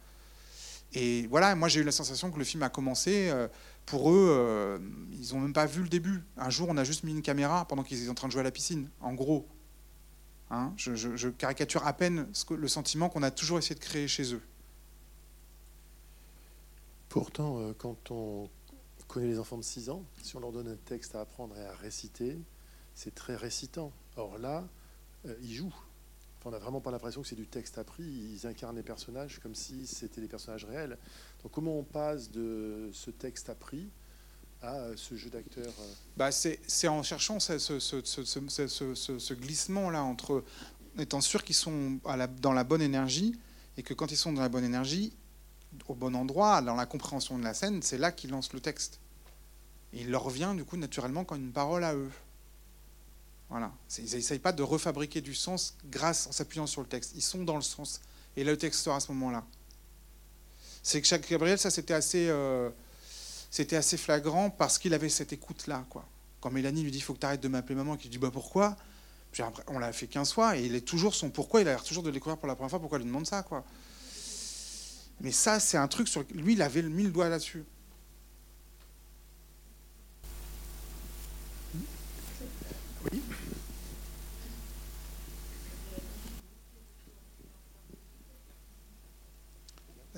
Et 0.94 1.28
voilà, 1.28 1.54
moi 1.56 1.68
j'ai 1.68 1.82
eu 1.82 1.84
la 1.84 1.92
sensation 1.92 2.32
que 2.32 2.40
le 2.40 2.46
film 2.46 2.64
a 2.64 2.70
commencé. 2.70 3.30
Euh, 3.30 3.48
pour 3.86 4.12
eux, 4.12 4.28
euh, 4.30 4.80
ils 5.12 5.34
n'ont 5.34 5.42
même 5.42 5.54
pas 5.54 5.66
vu 5.66 5.84
le 5.84 5.90
début. 5.90 6.24
Un 6.38 6.50
jour, 6.50 6.68
on 6.70 6.78
a 6.78 6.84
juste 6.84 7.04
mis 7.04 7.12
une 7.12 7.22
caméra 7.22 7.66
pendant 7.66 7.84
qu'ils 7.84 8.02
étaient 8.02 8.10
en 8.10 8.16
train 8.16 8.28
de 8.28 8.32
jouer 8.32 8.42
à 8.42 8.44
la 8.44 8.52
piscine, 8.52 8.90
en 9.02 9.14
gros. 9.14 9.48
Hein, 10.52 10.74
je, 10.78 11.30
caricature 11.30 11.86
à 11.86 11.94
peine 11.94 12.28
le 12.50 12.68
sentiment 12.68 13.08
qu'on 13.10 13.22
a 13.22 13.30
toujours 13.30 13.60
essayé 13.60 13.76
de 13.76 13.80
créer 13.80 14.08
chez 14.08 14.34
eux. 14.34 14.42
Pourtant, 17.08 17.60
euh, 17.60 17.74
quand 17.78 18.10
on 18.10 18.50
connaît 19.08 19.28
les 19.28 19.40
enfants 19.40 19.58
de 19.58 19.64
6 19.64 19.90
ans, 19.90 20.04
si 20.24 20.36
on 20.36 20.40
leur 20.40 20.52
donne 20.52 20.68
un 20.68 20.78
texte 20.86 21.16
à 21.16 21.22
apprendre 21.22 21.56
et 21.58 21.66
à 21.66 21.76
réciter, 21.76 22.38
c'est 22.96 23.14
très 23.14 23.36
récitant. 23.36 23.92
Or 24.18 24.38
là, 24.40 24.68
ils 25.42 25.54
jouent. 25.54 25.76
On 26.46 26.52
n'a 26.52 26.60
vraiment 26.60 26.82
pas 26.82 26.92
l'impression 26.92 27.22
que 27.22 27.28
c'est 27.28 27.36
du 27.36 27.48
texte 27.48 27.78
appris. 27.78 28.04
Ils 28.04 28.48
incarnent 28.48 28.78
les 28.78 28.84
personnages 28.84 29.40
comme 29.40 29.56
si 29.56 29.86
c'était 29.86 30.22
des 30.22 30.28
personnages 30.28 30.66
réels. 30.66 30.98
Donc 31.44 31.52
comment 31.52 31.78
on 31.78 31.84
passe 31.84 32.32
de 32.32 32.90
ce 32.94 33.12
texte 33.12 33.50
appris 33.50 33.90
à 34.62 34.76
euh, 34.76 34.94
ce 34.96 35.16
jeu 35.16 35.30
d'acteur 35.30 35.72
bah, 36.18 36.32
C'est 36.32 36.88
en 36.88 37.04
cherchant 37.04 37.40
ce, 37.40 39.34
glissement-là 39.34 40.04
entre 40.04 40.44
étant 40.98 41.22
sûr 41.22 41.44
qu'ils 41.44 41.56
sont 41.56 42.00
dans 42.42 42.54
la 42.54 42.64
bonne 42.64 42.82
énergie 42.82 43.40
et 43.78 43.84
que 43.84 43.94
quand 43.94 44.12
ils 44.12 44.18
sont 44.18 44.34
dans 44.34 44.42
la 44.42 44.50
bonne 44.50 44.66
énergie, 44.66 45.14
au 45.88 45.96
bon 45.96 46.16
endroit, 46.16 46.62
dans 46.62 46.76
la 46.76 46.86
compréhension 46.86 47.38
de 47.38 47.44
la 47.44 47.54
scène, 47.54 47.82
c'est 47.82 47.98
là 47.98 48.12
qu'ils 48.12 48.32
lancent 48.32 48.54
le 48.54 48.60
texte. 48.60 49.00
Et 49.94 50.02
il 50.02 50.12
leur 50.12 50.24
revient 50.24 50.54
du 50.56 50.64
coup 50.64 50.78
naturellement 50.78 51.24
comme 51.24 51.40
une 51.40 51.52
parole 51.52 51.84
à 51.84 51.96
eux. 51.96 52.12
Ils 53.52 54.16
n'essayent 54.16 54.40
pas 54.40 54.52
de 54.52 54.62
refabriquer 54.62 55.22
du 55.22 55.34
sens 55.34 55.76
grâce 55.86 56.28
en 56.28 56.32
s'appuyant 56.32 56.68
sur 56.68 56.82
le 56.82 56.88
texte. 56.88 57.14
Ils 57.16 57.22
sont 57.22 57.44
dans 57.44 57.56
le 57.56 57.62
sens. 57.62 58.02
Et 58.38 58.44
là, 58.44 58.52
le 58.52 58.58
texte 58.58 58.82
sera 58.82 58.98
à 58.98 59.00
ce 59.00 59.12
moment-là. 59.12 59.44
C'est 60.84 61.02
que 61.02 61.08
chaque 61.08 61.28
Gabriel, 61.30 61.58
ça 61.58 61.72
c'était 61.72 61.94
assez, 61.94 62.28
euh, 62.30 62.70
flagrant 63.98 64.50
parce 64.50 64.78
qu'il 64.78 64.94
avait 64.94 65.10
cette 65.10 65.34
écoute-là. 65.34 65.86
Quoi. 65.90 66.06
Quand 66.42 66.52
Mélanie 66.52 66.84
lui 66.84 66.92
dit 66.92 67.00
il 67.00 67.02
faut 67.02 67.14
que 67.14 67.20
tu 67.20 67.26
arrêtes 67.26 67.42
de 67.42 67.48
m'appeler 67.48 67.76
maman, 67.76 67.98
qu'il 67.98 68.10
dit 68.10 68.18
bah 68.18 68.32
pourquoi? 68.32 68.78
On 69.68 69.78
l'a 69.78 69.92
fait 69.92 70.08
15 70.08 70.32
fois 70.34 70.58
et 70.58 70.66
il 70.66 70.76
est 70.76 70.82
toujours 70.82 71.14
son 71.14 71.30
pourquoi, 71.30 71.62
il 71.62 71.68
a 71.68 71.72
l'air 71.72 71.84
toujours 71.84 72.04
de 72.04 72.12
découvrir 72.12 72.38
pour 72.38 72.48
la 72.48 72.56
première 72.56 72.70
fois 72.70 72.80
pourquoi 72.80 72.98
il 72.98 73.02
lui 73.02 73.08
demande 73.08 73.28
ça. 73.28 73.44
quoi? 73.44 73.64
Mais 75.22 75.32
ça, 75.32 75.60
c'est 75.60 75.78
un 75.78 75.88
truc 75.88 76.08
sur 76.08 76.24
lui, 76.34 76.54
il 76.54 76.62
avait 76.62 76.82
mis 76.82 77.04
le 77.04 77.12
doigt 77.12 77.30
là-dessus. 77.30 77.66
Oui. 83.12 83.22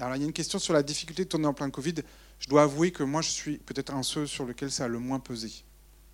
Alors 0.01 0.15
il 0.15 0.19
y 0.19 0.23
a 0.23 0.27
une 0.27 0.33
question 0.33 0.59
sur 0.59 0.73
la 0.73 0.83
difficulté 0.83 1.23
de 1.23 1.29
tourner 1.29 1.47
en 1.47 1.53
plein 1.53 1.69
Covid. 1.69 1.95
Je 2.39 2.49
dois 2.49 2.63
avouer 2.63 2.91
que 2.91 3.03
moi, 3.03 3.21
je 3.21 3.29
suis 3.29 3.57
peut-être 3.57 3.93
un 3.93 4.03
ceux 4.03 4.25
sur 4.25 4.45
lequel 4.45 4.71
ça 4.71 4.85
a 4.85 4.87
le 4.87 4.99
moins 4.99 5.19
pesé. 5.19 5.51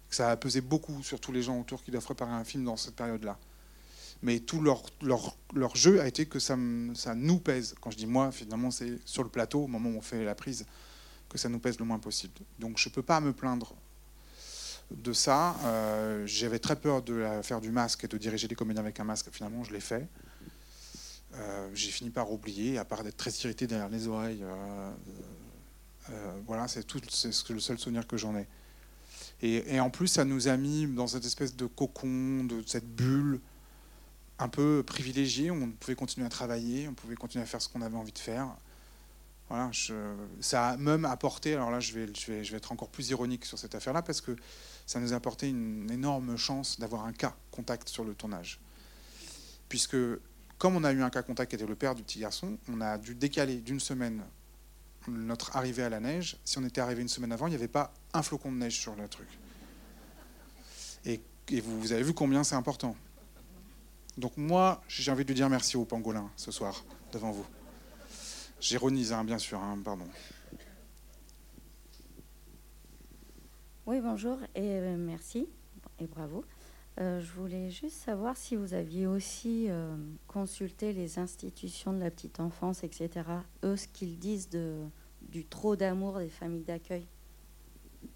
Ça 0.10 0.30
a 0.30 0.38
pesé 0.38 0.62
beaucoup 0.62 1.02
sur 1.04 1.20
tous 1.20 1.32
les 1.32 1.42
gens 1.42 1.60
autour 1.60 1.84
qui 1.84 1.92
doivent 1.92 2.04
préparer 2.04 2.32
un 2.34 2.44
film 2.44 2.64
dans 2.64 2.78
cette 2.78 2.96
période-là 2.96 3.38
mais 4.22 4.40
tout 4.40 4.62
leur, 4.62 5.76
jeu 5.76 6.02
a 6.02 6.08
été 6.08 6.26
que 6.26 6.40
ça, 6.40 6.58
ça 6.96 7.16
nous 7.16 7.40
pèse. 7.40 7.76
Quand 7.82 7.92
je 7.92 7.98
dis 7.98 8.08
moi, 8.08 8.32
finalement, 8.32 8.72
c'est 8.72 9.00
sur 9.06 9.24
le 9.24 9.30
plateau, 9.30 9.64
au 9.64 9.68
moment 9.68 9.90
où 9.90 9.98
on 9.98 10.02
fait 10.02 10.24
la 10.24 10.36
prise, 10.36 10.66
que 11.30 11.38
ça 11.38 11.50
nous 11.50 11.60
pèse 11.60 11.78
le 11.80 11.86
moins 11.86 12.00
possible. 12.00 12.34
Donc 12.60 12.78
je 12.78 12.90
ne 12.90 12.94
peux 12.94 13.02
pas 13.02 13.20
me 13.20 13.34
plaindre 13.34 13.74
de 14.92 15.14
ça. 15.14 15.56
Euh, 15.66 16.26
j'avais 16.26 16.60
très 16.60 16.76
peur 16.76 17.02
de 17.02 17.26
faire 17.44 17.62
du 17.62 17.72
masque 17.72 18.06
et 18.06 18.08
de 18.08 18.18
diriger 18.18 18.48
des 18.48 18.56
comédiens 18.56 18.82
avec 18.82 19.00
un 19.00 19.04
masque. 19.04 19.28
Finalement, 19.32 19.64
je 19.64 19.74
l'ai 19.74 19.82
fait. 19.82 20.08
Euh, 21.36 21.70
j'ai 21.74 21.92
fini 21.92 22.10
par 22.10 22.32
oublier, 22.32 22.78
à 22.78 22.86
part 22.86 23.04
d'être 23.04 23.18
très 23.18 23.32
irrité 23.32 23.68
derrière 23.68 23.90
les 23.90 24.08
oreilles. 24.08 24.44
Euh, 24.44 24.92
voilà, 26.46 26.68
c'est 26.68 26.84
tout, 26.84 27.02
c'est 27.10 27.50
le 27.50 27.60
seul 27.60 27.78
souvenir 27.78 28.08
que 28.08 28.18
j'en 28.18 28.36
ai. 28.36 28.48
Et, 29.42 29.80
en 29.80 29.92
plus, 29.92 30.08
ça 30.08 30.26
nous 30.26 30.48
a 30.48 30.58
mis 30.58 30.88
dans 30.88 31.06
cette 31.06 31.26
espèce 31.26 31.56
de 31.56 31.68
cocon, 31.68 32.44
de 32.44 32.64
cette 32.66 32.88
bulle 32.88 33.40
un 34.40 34.48
peu 34.50 34.84
privilégié, 34.86 35.52
on 35.52 35.72
pouvait 35.72 35.96
continuer 35.96 36.26
à 36.26 36.30
travailler, 36.30 36.88
on 36.88 36.94
pouvait 36.94 37.16
continuer 37.16 37.44
à 37.44 37.46
faire 37.46 37.62
ce 37.62 37.70
qu'on 37.70 37.82
avait 37.82 37.98
envie 37.98 38.12
de 38.12 38.20
faire. 38.20 38.48
Voilà, 39.50 39.72
ça 40.42 40.70
a 40.70 40.78
même 40.78 41.06
apporté, 41.06 41.54
alors 41.54 41.72
là 41.72 41.80
je 41.80 41.94
vais, 41.94 42.08
je, 42.14 42.32
vais, 42.32 42.44
je 42.44 42.52
vais 42.52 42.58
être 42.58 42.72
encore 42.72 42.90
plus 42.90 43.10
ironique 43.10 43.46
sur 43.46 43.58
cette 43.58 43.76
affaire-là, 43.76 44.02
parce 44.02 44.22
que 44.22 44.36
ça 44.86 45.00
nous 45.00 45.14
a 45.14 45.16
apporté 45.16 45.50
une 45.50 45.90
énorme 45.90 46.36
chance 46.38 46.80
d'avoir 46.80 47.06
un 47.06 47.14
cas 47.14 47.36
contact 47.52 47.90
sur 47.90 48.04
le 48.04 48.14
tournage. 48.14 48.60
Puisque 49.70 49.98
comme 50.58 50.76
on 50.76 50.84
a 50.84 50.92
eu 50.92 51.02
un 51.02 51.10
cas 51.10 51.22
contact 51.22 51.50
qui 51.50 51.56
était 51.56 51.66
le 51.66 51.76
père 51.76 51.96
du 51.96 52.04
petit 52.04 52.20
garçon, 52.20 52.58
on 52.70 52.82
a 52.82 52.98
dû 52.98 53.16
décaler 53.16 53.58
d'une 53.58 53.80
semaine 53.80 54.24
notre 55.08 55.56
arrivée 55.56 55.84
à 55.84 55.90
la 55.90 56.00
neige. 56.00 56.38
Si 56.44 56.58
on 56.58 56.64
était 56.64 56.82
arrivé 56.82 57.02
une 57.02 57.08
semaine 57.08 57.32
avant, 57.32 57.48
il 57.48 57.52
n'y 57.52 57.56
avait 57.56 57.68
pas 57.68 57.94
un 58.14 58.22
flocon 58.22 58.52
de 58.52 58.58
neige 58.58 58.78
sur 58.78 58.96
le 58.96 59.08
truc. 59.08 59.28
Et, 61.06 61.22
vous, 61.62 61.94
avez 61.94 62.04
vu 62.04 62.14
combien 62.14 62.44
c'est 62.44 62.56
important. 62.56 62.94
Donc 64.18 64.36
moi, 64.36 64.82
j'ai 64.90 65.12
envie 65.12 65.24
de 65.24 65.32
dire 65.32 65.50
merci 65.50 65.78
au 65.78 65.86
pangolin 65.86 66.30
ce 66.36 66.52
soir, 66.52 66.84
devant 67.14 67.32
vous. 67.32 67.46
J'ironise, 68.60 69.14
hein, 69.14 69.24
bien 69.24 69.38
sûr, 69.38 69.62
hein, 69.62 69.80
pardon. 69.84 70.08
Oui, 73.86 74.02
bonjour 74.02 74.40
et 74.56 74.80
euh, 74.80 74.98
merci 74.98 75.48
et 76.00 76.08
bravo. 76.08 76.44
Euh, 77.00 77.22
je 77.22 77.32
voulais 77.34 77.70
juste 77.70 77.98
savoir 77.98 78.36
si 78.36 78.56
vous 78.56 78.74
aviez 78.74 79.06
aussi 79.06 79.68
euh, 79.70 79.96
consulté 80.28 80.94
les 80.94 81.20
institutions 81.20 81.94
de 81.94 82.00
la 82.00 82.10
petite 82.10 82.40
enfance, 82.40 82.84
etc. 82.84 83.10
Eux, 83.64 83.76
ce 83.76 83.88
qu'ils 83.88 84.18
disent 84.18 84.50
du 84.50 85.46
trop 85.46 85.76
d'amour 85.76 86.20
des 86.20 86.30
familles 86.30 86.64
d'accueil. 86.64 87.06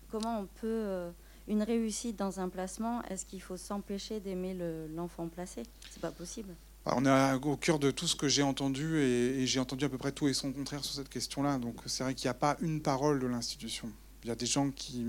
Comment 0.10 0.40
on 0.40 0.48
peut 0.48 1.12
une 1.48 1.64
réussite 1.64 2.18
dans 2.18 2.40
un 2.40 2.50
placement, 2.50 3.02
est-ce 3.04 3.26
qu'il 3.26 3.42
faut 3.42 3.58
s'empêcher 3.58 4.20
d'aimer 4.20 4.56
l'enfant 4.94 5.28
placé? 5.28 5.64
C'est 5.90 6.02
pas 6.02 6.12
possible. 6.12 6.56
On 6.86 7.06
est 7.06 7.34
au 7.34 7.58
cœur 7.58 7.78
de 7.78 7.92
tout 7.92 8.08
ce 8.08 8.16
que 8.16 8.28
j'ai 8.28 8.42
entendu 8.42 9.00
et, 9.00 9.46
j'ai 9.46 9.60
entendu 9.60 9.86
à 9.86 9.90
peu 9.90 9.98
près 9.98 10.12
tout 10.12 10.28
et 10.28 10.34
son 10.34 10.52
contraire 10.52 10.84
sur 10.84 10.96
cette 10.96 11.10
question-là. 11.10 11.58
Donc 11.58 11.76
c'est 11.86 12.04
vrai 12.04 12.16
qu'il 12.16 12.28
n'y 12.28 12.32
a 12.32 12.36
pas 12.36 12.58
une 12.62 12.82
parole 12.82 13.20
de 13.20 13.28
l'institution. 13.28 13.90
Il 14.24 14.30
y 14.30 14.32
a 14.32 14.36
des 14.36 14.46
gens 14.46 14.72
qui 14.72 15.06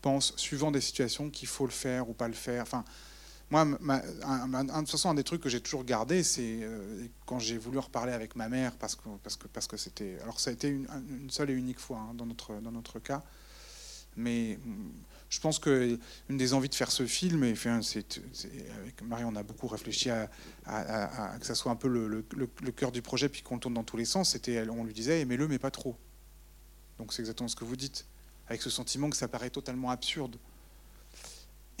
pensent, 0.00 0.34
suivant 0.36 0.70
des 0.70 0.80
situations, 0.80 1.30
qu'il 1.30 1.48
faut 1.48 1.66
le 1.66 1.72
faire 1.72 2.08
ou 2.08 2.12
pas 2.12 2.28
le 2.28 2.34
faire. 2.34 2.62
Enfin, 2.62 2.84
moi, 3.50 3.64
de 3.64 4.78
toute 4.78 4.90
façon, 4.90 5.10
un 5.10 5.14
des 5.14 5.24
trucs 5.24 5.40
que 5.40 5.48
j'ai 5.48 5.60
toujours 5.60 5.84
gardé, 5.84 6.22
c'est 6.22 6.60
euh, 6.62 7.06
quand 7.26 7.40
j'ai 7.40 7.58
voulu 7.58 7.78
reparler 7.78 8.12
avec 8.12 8.36
ma 8.36 8.48
mère, 8.48 8.76
parce 8.76 8.94
que 8.94 9.08
parce 9.22 9.36
que 9.36 9.48
parce 9.48 9.66
que 9.66 9.76
c'était. 9.76 10.18
Alors 10.22 10.38
ça 10.38 10.50
a 10.50 10.52
été 10.52 10.68
une, 10.68 10.86
seule 11.30 11.50
et 11.50 11.54
unique 11.54 11.80
fois 11.80 11.98
hein, 11.98 12.14
dans 12.14 12.26
notre 12.26 12.60
dans 12.60 12.70
notre 12.70 13.00
cas, 13.00 13.24
mais 14.16 14.58
je 15.30 15.40
pense 15.40 15.58
que 15.58 15.98
une 16.28 16.36
des 16.36 16.54
envies 16.54 16.68
de 16.68 16.74
faire 16.74 16.92
ce 16.92 17.06
film, 17.06 17.42
et 17.42 17.54
c'est, 17.82 18.04
avec 18.78 19.02
Marie, 19.02 19.24
on 19.24 19.34
a 19.34 19.42
beaucoup 19.42 19.66
réfléchi 19.66 20.10
à, 20.10 20.28
que 21.40 21.46
ça 21.46 21.54
soit 21.54 21.72
un 21.72 21.76
peu 21.76 21.88
le, 21.88 22.06
le, 22.08 22.72
cœur 22.72 22.92
du 22.92 23.02
projet, 23.02 23.28
puis 23.28 23.42
qu'on 23.42 23.58
tourne 23.58 23.74
dans 23.74 23.84
tous 23.84 23.96
les 23.96 24.04
sens. 24.04 24.30
C'était, 24.30 24.68
on 24.68 24.84
lui 24.84 24.94
disait, 24.94 25.20
aimez-le, 25.20 25.48
mais 25.48 25.58
pas 25.58 25.70
trop. 25.70 25.96
Donc 26.98 27.12
c'est 27.12 27.22
exactement 27.22 27.48
ce 27.48 27.56
que 27.56 27.64
vous 27.64 27.76
dites, 27.76 28.06
avec 28.50 28.60
ce 28.62 28.68
sentiment 28.68 29.08
que 29.08 29.16
ça 29.16 29.28
paraît 29.28 29.48
totalement 29.48 29.90
absurde. 29.90 30.36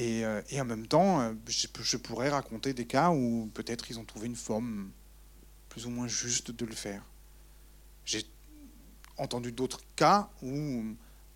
Euh, 0.00 0.40
et, 0.48 0.60
en 0.60 0.64
même 0.64 0.86
temps, 0.86 1.20
euh, 1.20 1.34
je, 1.48 1.96
pourrais 1.96 2.30
raconter 2.30 2.72
des 2.72 2.86
cas 2.86 3.10
où 3.10 3.50
peut-être 3.52 3.90
ils 3.90 3.98
ont 3.98 4.04
trouvé 4.04 4.28
une 4.28 4.36
forme 4.36 4.90
plus 5.68 5.84
ou 5.84 5.90
moins 5.90 6.06
juste 6.06 6.52
de 6.52 6.64
le 6.64 6.74
faire. 6.74 7.02
J'ai 8.04 8.24
entendu 9.18 9.52
d'autres 9.52 9.80
cas 9.96 10.30
où 10.42 10.84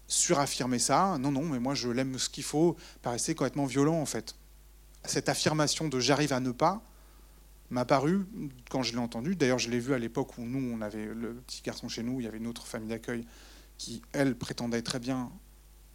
suraffirmer 0.06 0.78
ça, 0.78 1.18
non, 1.18 1.32
non, 1.32 1.42
mais 1.42 1.58
moi 1.58 1.74
je 1.74 1.88
l'aime 1.88 2.18
ce 2.18 2.30
qu'il 2.30 2.44
faut, 2.44 2.76
paraissait 3.02 3.34
complètement 3.34 3.66
violent 3.66 4.00
en 4.00 4.06
fait. 4.06 4.36
Cette 5.04 5.28
affirmation 5.28 5.88
de 5.88 5.98
j'arrive 5.98 6.32
à 6.32 6.40
ne 6.40 6.52
pas 6.52 6.82
m'a 7.70 7.84
paru, 7.84 8.24
quand 8.70 8.82
je 8.82 8.92
l'ai 8.92 8.98
entendu, 8.98 9.34
d'ailleurs 9.34 9.58
je 9.58 9.68
l'ai 9.68 9.80
vu 9.80 9.94
à 9.94 9.98
l'époque 9.98 10.38
où 10.38 10.42
nous, 10.42 10.74
on 10.74 10.80
avait 10.80 11.06
le 11.06 11.34
petit 11.34 11.62
garçon 11.62 11.88
chez 11.88 12.02
nous, 12.02 12.20
il 12.20 12.24
y 12.24 12.28
avait 12.28 12.38
une 12.38 12.46
autre 12.46 12.66
famille 12.66 12.90
d'accueil 12.90 13.26
qui, 13.78 14.02
elle, 14.12 14.36
prétendait 14.36 14.82
très 14.82 14.98
bien 14.98 15.30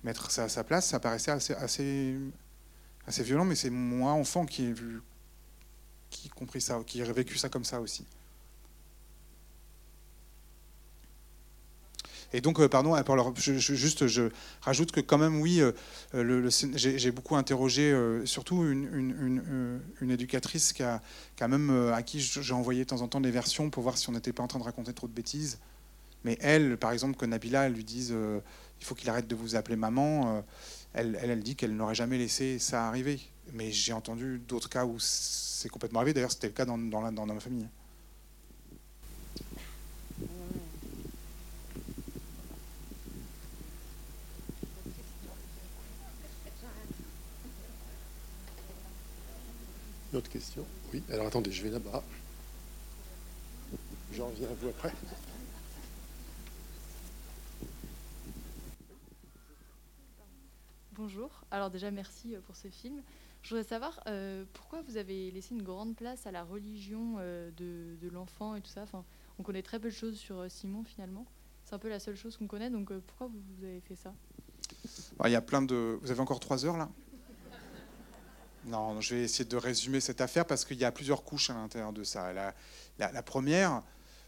mettre 0.03 0.31
ça 0.31 0.43
à 0.43 0.49
sa 0.49 0.63
place, 0.63 0.87
ça 0.87 0.99
paraissait 0.99 1.31
assez, 1.31 1.53
assez 3.07 3.23
violent, 3.23 3.45
mais 3.45 3.55
c'est 3.55 3.69
moi, 3.69 4.11
enfant, 4.11 4.45
qui 4.45 4.63
ai 4.65 4.73
vu, 4.73 5.01
qui 6.09 6.29
compris 6.29 6.61
ça, 6.61 6.81
qui 6.85 7.01
ai 7.01 7.11
vécu 7.11 7.37
ça 7.37 7.49
comme 7.49 7.65
ça 7.65 7.81
aussi. 7.81 8.05
Et 12.31 12.41
donc, 12.41 12.59
euh, 12.59 12.67
pardon, 12.67 12.93
alors, 12.93 13.33
je, 13.35 13.53
juste, 13.53 14.07
je 14.07 14.29
rajoute 14.61 14.91
que 14.91 14.99
quand 14.99 15.17
même, 15.17 15.41
oui, 15.41 15.61
euh, 15.61 16.49
j'ai 16.75 17.11
beaucoup 17.11 17.35
interrogé, 17.35 17.91
euh, 17.91 18.25
surtout 18.25 18.63
une, 18.63 18.87
une, 18.93 19.81
une, 19.99 20.11
éducatrice 20.11 20.73
qui 20.73 20.83
a, 20.83 21.01
qui 21.35 21.43
a 21.43 21.47
même, 21.47 21.91
à 21.91 22.03
qui 22.03 22.19
j'ai 22.19 22.53
envoyé 22.53 22.83
de 22.83 22.89
temps 22.89 23.01
en 23.01 23.07
temps 23.07 23.21
des 23.21 23.31
versions 23.31 23.69
pour 23.69 23.81
voir 23.81 23.97
si 23.97 24.09
on 24.09 24.11
n'était 24.11 24.33
pas 24.33 24.43
en 24.43 24.47
train 24.47 24.59
de 24.59 24.63
raconter 24.63 24.93
trop 24.93 25.07
de 25.07 25.13
bêtises. 25.13 25.59
Mais 26.23 26.37
elle, 26.41 26.77
par 26.77 26.91
exemple, 26.91 27.17
que 27.17 27.25
Nabila, 27.25 27.69
lui 27.69 27.83
dise, 27.83 28.13
il 28.79 28.85
faut 28.85 28.95
qu'il 28.95 29.09
arrête 29.09 29.27
de 29.27 29.35
vous 29.35 29.55
appeler 29.55 29.75
maman 29.75 30.43
elle, 30.93 31.17
elle, 31.21 31.39
dit 31.41 31.55
qu'elle 31.55 31.75
n'aurait 31.75 31.95
jamais 31.95 32.17
laissé 32.17 32.59
ça 32.59 32.87
arriver. 32.87 33.19
Mais 33.53 33.71
j'ai 33.71 33.93
entendu 33.93 34.39
d'autres 34.47 34.69
cas 34.69 34.85
où 34.85 34.97
c'est 34.99 35.69
complètement 35.69 35.99
arrivé. 35.99 36.13
D'ailleurs, 36.13 36.31
c'était 36.31 36.47
le 36.47 36.53
cas 36.53 36.65
dans, 36.65 36.77
dans, 36.77 37.11
dans 37.11 37.25
ma 37.25 37.39
famille. 37.39 37.67
Une 50.11 50.17
autre 50.17 50.29
question 50.29 50.65
Oui, 50.91 51.03
alors 51.11 51.27
attendez, 51.27 51.51
je 51.51 51.63
vais 51.63 51.69
là-bas. 51.69 52.03
J'en 54.11 54.27
reviens 54.27 54.47
à 54.47 54.53
vous 54.59 54.69
après. 54.69 54.91
Bonjour. 60.99 61.45
Alors 61.49 61.69
déjà, 61.69 61.91
merci 61.91 62.35
euh, 62.35 62.41
pour 62.41 62.57
ce 62.57 62.67
film. 62.67 63.01
Je 63.41 63.51
voudrais 63.51 63.63
savoir 63.63 64.01
euh, 64.07 64.43
pourquoi 64.51 64.81
vous 64.81 64.97
avez 64.97 65.31
laissé 65.31 65.55
une 65.55 65.63
grande 65.63 65.95
place 65.95 66.27
à 66.27 66.31
la 66.31 66.43
religion 66.43 67.15
euh, 67.19 67.51
de, 67.51 68.09
l'enfant 68.09 68.53
et 68.55 68.59
tout 68.59 68.69
ça? 68.69 68.81
Enfin, 68.81 69.05
on 69.39 69.43
connaît 69.43 69.61
très 69.61 69.79
peu 69.79 69.87
de 69.87 69.93
choses 69.93 70.17
sur 70.17 70.51
Simon 70.51 70.83
finalement. 70.83 71.25
C'est 71.63 71.73
un 71.73 71.79
peu 71.79 71.87
la 71.87 72.01
seule 72.01 72.17
chose 72.17 72.35
qu'on 72.35 72.47
connaît. 72.47 72.69
Donc 72.69 72.91
pourquoi 73.07 73.27
vous, 73.27 73.63
avez 73.63 73.79
fait 73.79 73.95
ça? 73.95 74.13
Bah, 75.17 75.29
Il 75.29 75.31
y 75.31 75.37
a 75.37 75.41
plein 75.41 75.61
de. 75.61 75.97
Vous 76.01 76.11
avez 76.11 76.19
encore 76.19 76.41
trois 76.41 76.65
heures 76.65 76.75
là? 76.75 76.89
Non, 78.65 78.99
je 78.99 79.15
vais 79.15 79.21
essayer 79.21 79.45
de 79.45 79.55
résumer 79.55 80.01
cette 80.01 80.19
affaire 80.19 80.45
parce 80.45 80.65
qu'il 80.65 80.79
y 80.79 80.83
a 80.83 80.91
plusieurs 80.91 81.23
couches 81.23 81.49
à 81.49 81.53
l'intérieur 81.53 81.93
de 81.93 82.03
ça. 82.03 82.33
La, 82.33 82.53
la, 82.97 83.23
première, 83.23 83.83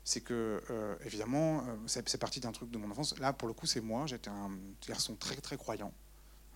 c'est 0.05 0.21
que, 0.21 0.61
évidemment, 1.03 1.65
c'est 1.85 2.17
parti 2.17 2.39
d'un 2.39 2.53
truc 2.53 2.71
de 2.71 2.77
mon 2.77 2.89
enfance. 2.89 3.19
Là, 3.19 3.33
pour 3.33 3.49
le 3.49 3.53
coup, 3.53 3.65
c'est 3.65 3.81
moi. 3.81 4.05
J'étais 4.07 4.29
un 4.29 4.51
garçon 4.87 5.17
très, 5.17 5.35
très 5.35 5.57
croyant. 5.57 5.91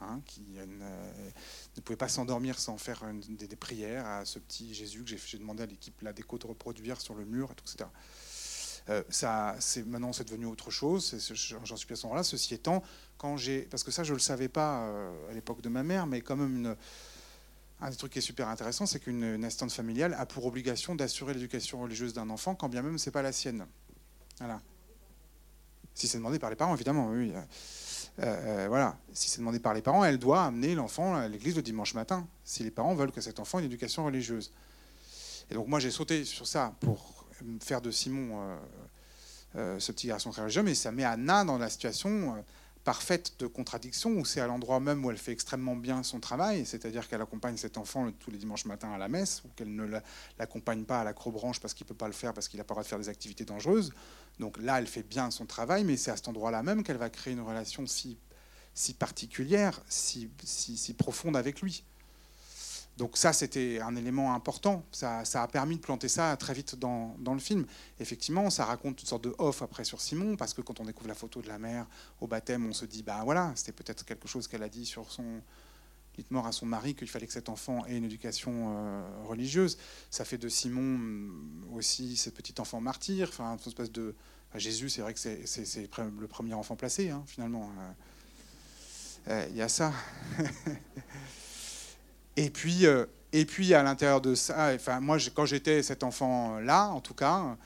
Hein, 0.07 0.21
qui 0.25 0.41
ne, 0.41 1.81
pouvait 1.81 1.97
pas 1.97 2.07
s'endormir 2.07 2.59
sans 2.59 2.77
faire 2.77 3.03
des, 3.13 3.55
prières 3.55 4.05
à 4.05 4.25
ce 4.25 4.39
petit 4.39 4.73
Jésus 4.73 5.03
que 5.03 5.15
j'ai 5.15 5.37
demandé 5.37 5.63
à 5.63 5.65
l'équipe 5.65 5.99
la 6.01 6.13
déco 6.13 6.37
de 6.37 6.47
reproduire 6.47 7.01
sur 7.01 7.15
le 7.15 7.25
mur, 7.25 7.51
etc. 7.51 7.89
Euh, 8.89 9.03
ça, 9.09 9.55
c'est 9.59 9.85
maintenant 9.85 10.13
c'est 10.13 10.25
devenu 10.25 10.45
autre 10.45 10.69
chose. 10.69 11.15
J'en 11.63 11.75
suis 11.75 11.93
à 11.93 11.95
ce 11.95 12.05
moment-là. 12.05 12.23
Ceci 12.23 12.53
étant, 12.53 12.83
quand 13.17 13.37
j'ai, 13.37 13.61
parce 13.63 13.83
que 13.83 13.91
ça 13.91 14.03
je 14.03 14.13
le 14.13 14.19
savais 14.19 14.47
pas 14.47 14.83
euh, 14.83 15.31
à 15.31 15.33
l'époque 15.33 15.61
de 15.61 15.69
ma 15.69 15.81
mère, 15.81 16.05
mais 16.05 16.21
quand 16.21 16.35
même 16.35 16.75
un 17.81 17.89
des 17.89 17.95
trucs 17.95 18.13
qui 18.13 18.19
est 18.19 18.21
super 18.21 18.47
intéressant, 18.47 18.85
c'est 18.85 18.99
qu'une 18.99 19.43
assistante 19.43 19.71
familiale 19.71 20.13
a 20.13 20.25
pour 20.25 20.45
obligation 20.45 20.93
d'assurer 20.93 21.33
l'éducation 21.33 21.81
religieuse 21.81 22.13
d'un 22.13 22.29
enfant, 22.29 22.53
quand 22.53 22.69
bien 22.69 22.83
même 22.83 22.99
c'est 22.99 23.11
pas 23.11 23.23
la 23.23 23.31
sienne. 23.31 23.65
Voilà. 24.37 24.61
Si 25.93 26.07
c'est 26.07 26.17
demandé 26.17 26.39
par 26.39 26.49
les 26.49 26.55
parents, 26.55 26.75
évidemment, 26.75 27.09
oui. 27.09 27.33
Euh, 28.19 28.63
euh, 28.63 28.67
voilà, 28.69 28.97
si 29.13 29.29
c'est 29.29 29.39
demandé 29.39 29.59
par 29.59 29.73
les 29.73 29.81
parents, 29.81 30.03
elle 30.05 30.17
doit 30.17 30.45
amener 30.45 30.73
l'enfant 30.73 31.15
à 31.15 31.27
l'église 31.27 31.55
le 31.55 31.61
dimanche 31.61 31.93
matin, 31.93 32.27
si 32.45 32.63
les 32.63 32.71
parents 32.71 32.95
veulent 32.95 33.11
que 33.11 33.21
cet 33.21 33.39
enfant 33.39 33.59
ait 33.59 33.63
une 33.63 33.67
éducation 33.67 34.05
religieuse. 34.05 34.51
Et 35.51 35.53
donc 35.53 35.67
moi 35.67 35.79
j'ai 35.79 35.91
sauté 35.91 36.23
sur 36.23 36.47
ça 36.47 36.73
pour 36.79 37.25
faire 37.61 37.81
de 37.81 37.91
Simon 37.91 38.57
euh, 39.55 39.79
ce 39.79 39.91
petit 39.91 40.07
garçon 40.07 40.31
très 40.31 40.41
religieux, 40.41 40.63
mais 40.63 40.75
ça 40.75 40.91
met 40.91 41.03
Anna 41.03 41.43
dans 41.43 41.57
la 41.57 41.69
situation 41.69 42.41
parfaite 42.85 43.33
de 43.39 43.47
contradiction, 43.47 44.11
où 44.11 44.23
c'est 44.23 44.39
à 44.39 44.47
l'endroit 44.47 44.79
même 44.79 45.03
où 45.03 45.11
elle 45.11 45.17
fait 45.17 45.31
extrêmement 45.31 45.75
bien 45.75 46.03
son 46.03 46.19
travail, 46.19 46.65
c'est-à-dire 46.65 47.07
qu'elle 47.09 47.21
accompagne 47.21 47.57
cet 47.57 47.77
enfant 47.77 48.11
tous 48.11 48.31
les 48.31 48.37
dimanches 48.37 48.65
matins 48.65 48.91
à 48.93 48.97
la 48.97 49.09
messe, 49.09 49.41
ou 49.43 49.49
qu'elle 49.55 49.75
ne 49.75 49.87
l'accompagne 50.37 50.85
pas 50.85 51.01
à 51.01 51.03
l'acrobranche 51.03 51.59
parce 51.59 51.73
qu'il 51.73 51.85
ne 51.85 51.89
peut 51.89 51.95
pas 51.95 52.07
le 52.07 52.13
faire, 52.13 52.33
parce 52.33 52.47
qu'il 52.47 52.59
n'a 52.59 52.63
pas 52.63 52.73
le 52.73 52.75
droit 52.75 52.83
de 52.83 52.87
faire 52.87 52.99
des 52.99 53.09
activités 53.09 53.43
dangereuses. 53.43 53.91
Donc 54.39 54.57
là, 54.59 54.79
elle 54.79 54.87
fait 54.87 55.03
bien 55.03 55.31
son 55.31 55.45
travail, 55.45 55.83
mais 55.83 55.97
c'est 55.97 56.11
à 56.11 56.15
cet 56.15 56.27
endroit-là 56.27 56.63
même 56.63 56.83
qu'elle 56.83 56.97
va 56.97 57.09
créer 57.09 57.33
une 57.33 57.41
relation 57.41 57.85
si, 57.87 58.17
particulière, 58.97 59.81
si, 59.87 60.29
profonde 60.97 61.37
avec 61.37 61.61
lui. 61.61 61.83
Donc 62.97 63.17
ça, 63.17 63.33
c'était 63.33 63.81
un 63.81 63.95
élément 63.97 64.33
important. 64.33 64.85
Ça, 64.91 65.21
a 65.21 65.47
permis 65.47 65.75
de 65.75 65.81
planter 65.81 66.07
ça 66.07 66.35
très 66.37 66.53
vite 66.53 66.75
dans, 66.75 67.15
le 67.25 67.39
film. 67.39 67.65
Effectivement, 67.99 68.49
ça 68.49 68.65
raconte 68.65 69.01
une 69.01 69.07
sorte 69.07 69.23
de 69.23 69.35
off 69.37 69.61
après 69.61 69.83
sur 69.83 69.99
Simon, 69.99 70.37
parce 70.37 70.53
que 70.53 70.61
quand 70.61 70.79
on 70.79 70.85
découvre 70.85 71.09
la 71.09 71.15
photo 71.15 71.41
de 71.41 71.47
la 71.47 71.59
mère 71.59 71.87
au 72.21 72.27
baptême, 72.27 72.65
on 72.65 72.73
se 72.73 72.85
dit, 72.85 73.03
bah 73.03 73.21
voilà, 73.23 73.51
c'était 73.55 73.73
peut-être 73.73 74.05
quelque 74.05 74.27
chose 74.27 74.47
qu'elle 74.47 74.63
a 74.63 74.69
dit 74.69 74.85
sur 74.85 75.11
son, 75.11 75.41
mort 76.29 76.47
à 76.47 76.51
son 76.51 76.65
mari 76.65 76.95
qu'il 76.95 77.07
fallait 77.07 77.27
que 77.27 77.33
cet 77.33 77.49
enfant 77.49 77.85
ait 77.85 77.97
une 77.97 78.05
éducation 78.05 78.73
euh, 78.75 79.01
religieuse. 79.25 79.77
Ça 80.09 80.25
fait 80.25 80.37
de 80.37 80.49
Simon 80.49 80.81
mm, 80.81 81.73
aussi 81.75 82.15
ce 82.17 82.29
petit 82.29 82.55
enfant 82.59 82.81
martyr. 82.81 83.29
Enfin, 83.29 83.57
une 83.57 83.67
espèce 83.67 83.91
de 83.91 84.15
Jésus, 84.55 84.89
c'est 84.89 85.01
vrai 85.01 85.13
que 85.13 85.19
c'est 85.19 85.89
le 85.97 86.27
premier 86.27 86.53
enfant 86.53 86.75
placé, 86.75 87.09
hein, 87.09 87.23
finalement. 87.27 87.69
Euh, 87.69 87.91
euh, 89.27 89.47
il 89.49 89.57
y 89.57 89.61
a 89.61 89.69
ça. 89.69 89.91
et 92.37 92.49
puis, 92.49 92.85
et 93.33 93.45
puis 93.45 93.73
à 93.73 93.83
l'intérieur 93.83 94.21
de 94.21 94.35
ça, 94.35 94.71
enfin, 94.75 94.99
moi, 94.99 95.17
quand 95.33 95.45
j'étais 95.45 95.83
cet 95.83 96.03
enfant-là, 96.03 96.87
en 96.89 97.01
tout 97.01 97.15
cas, 97.15 97.57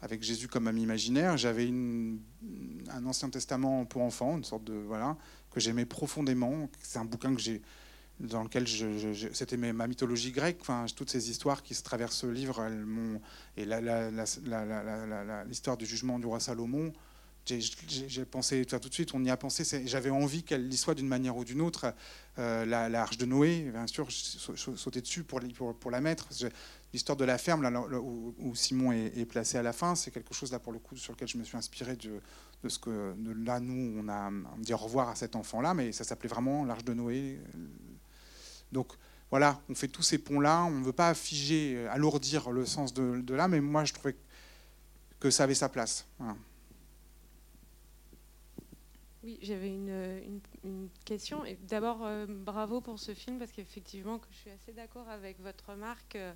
avec 0.00 0.22
Jésus 0.22 0.48
comme 0.48 0.68
ami 0.68 0.82
imaginaire, 0.82 1.36
j'avais 1.36 1.68
un 1.68 3.06
Ancien 3.06 3.30
Testament 3.30 3.84
pour 3.84 4.02
enfants, 4.02 4.36
une 4.36 4.44
sorte 4.44 4.64
de 4.64 4.74
voilà 4.74 5.16
que 5.50 5.60
j'aimais 5.60 5.86
profondément. 5.86 6.68
C'est 6.82 6.98
un 6.98 7.04
bouquin 7.04 7.34
dans 8.20 8.42
lequel 8.42 8.66
je, 8.66 9.28
c'était 9.32 9.56
ma 9.56 9.86
mythologie 9.86 10.32
grecque, 10.32 10.60
toutes 10.96 11.10
ces 11.10 11.30
histoires 11.30 11.62
qui 11.62 11.74
se 11.74 11.82
traversent 11.82 12.18
ce 12.18 12.26
livre, 12.26 12.62
elles 12.62 12.86
et 13.56 13.66
l'histoire 15.46 15.76
du 15.76 15.86
jugement 15.86 16.18
du 16.18 16.26
roi 16.26 16.40
Salomon, 16.40 16.92
j'ai 17.56 18.24
pensé 18.24 18.64
tout 18.64 18.88
de 18.88 18.94
suite, 18.94 19.14
on 19.14 19.24
y 19.24 19.30
a 19.30 19.36
pensé, 19.36 19.64
j'avais 19.86 20.10
envie 20.10 20.42
qu'elle 20.42 20.72
y 20.72 20.76
soit 20.76 20.94
d'une 20.94 21.08
manière 21.08 21.36
ou 21.36 21.44
d'une 21.44 21.60
autre. 21.60 21.94
Euh, 22.38 22.64
la, 22.64 23.06
de 23.06 23.24
Noé, 23.24 23.70
bien 23.72 23.86
sûr, 23.86 24.08
sauter 24.10 25.00
dessus 25.00 25.24
pour 25.24 25.90
la 25.90 26.00
mettre. 26.00 26.28
L'histoire 26.92 27.16
de 27.16 27.24
la 27.24 27.36
ferme, 27.36 27.62
là, 27.62 27.70
où, 28.00 28.54
Simon 28.54 28.92
est, 28.92 29.26
placé 29.26 29.58
à 29.58 29.62
la 29.62 29.74
fin, 29.74 29.94
c'est 29.94 30.10
quelque 30.10 30.32
chose 30.32 30.52
là 30.52 30.58
pour 30.58 30.72
le 30.72 30.78
coup 30.78 30.96
sur 30.96 31.12
lequel 31.12 31.28
je 31.28 31.36
me 31.36 31.44
suis 31.44 31.56
inspiré 31.56 31.96
de, 31.96 32.20
de 32.62 32.68
ce 32.68 32.78
que 32.78 33.14
là 33.44 33.60
nous 33.60 34.00
on 34.00 34.08
a 34.08 34.30
dit 34.58 34.72
au 34.72 34.78
revoir 34.78 35.10
à 35.10 35.14
cet 35.14 35.36
enfant-là, 35.36 35.74
mais 35.74 35.92
ça 35.92 36.04
s'appelait 36.04 36.30
vraiment 36.30 36.64
l'Arche 36.64 36.84
de 36.84 36.94
Noé. 36.94 37.40
Donc 38.72 38.92
voilà, 39.30 39.60
on 39.68 39.74
fait 39.74 39.88
tous 39.88 40.02
ces 40.02 40.16
ponts-là, 40.16 40.64
on 40.64 40.70
ne 40.70 40.84
veut 40.84 40.94
pas 40.94 41.12
figer, 41.12 41.86
alourdir 41.88 42.50
le 42.50 42.64
sens 42.64 42.94
de, 42.94 43.20
de, 43.20 43.34
là, 43.34 43.48
mais 43.48 43.60
moi 43.60 43.84
je 43.84 43.92
trouvais 43.92 44.16
que 45.20 45.30
ça 45.30 45.44
avait 45.44 45.54
sa 45.54 45.68
place. 45.68 46.06
Oui, 49.22 49.38
j'avais 49.42 49.68
une, 49.68 50.40
une, 50.64 50.88
question. 51.04 51.42
D'abord, 51.62 51.98
euh, 52.02 52.24
bravo 52.26 52.80
pour 52.80 52.98
ce 52.98 53.12
film 53.12 53.38
parce 53.38 53.52
qu'effectivement, 53.52 54.20
je 54.30 54.36
suis 54.36 54.50
assez 54.50 54.72
d'accord 54.72 55.06
avec 55.08 55.38
votre 55.40 55.70
remarque. 55.70 56.16
Euh, 56.16 56.32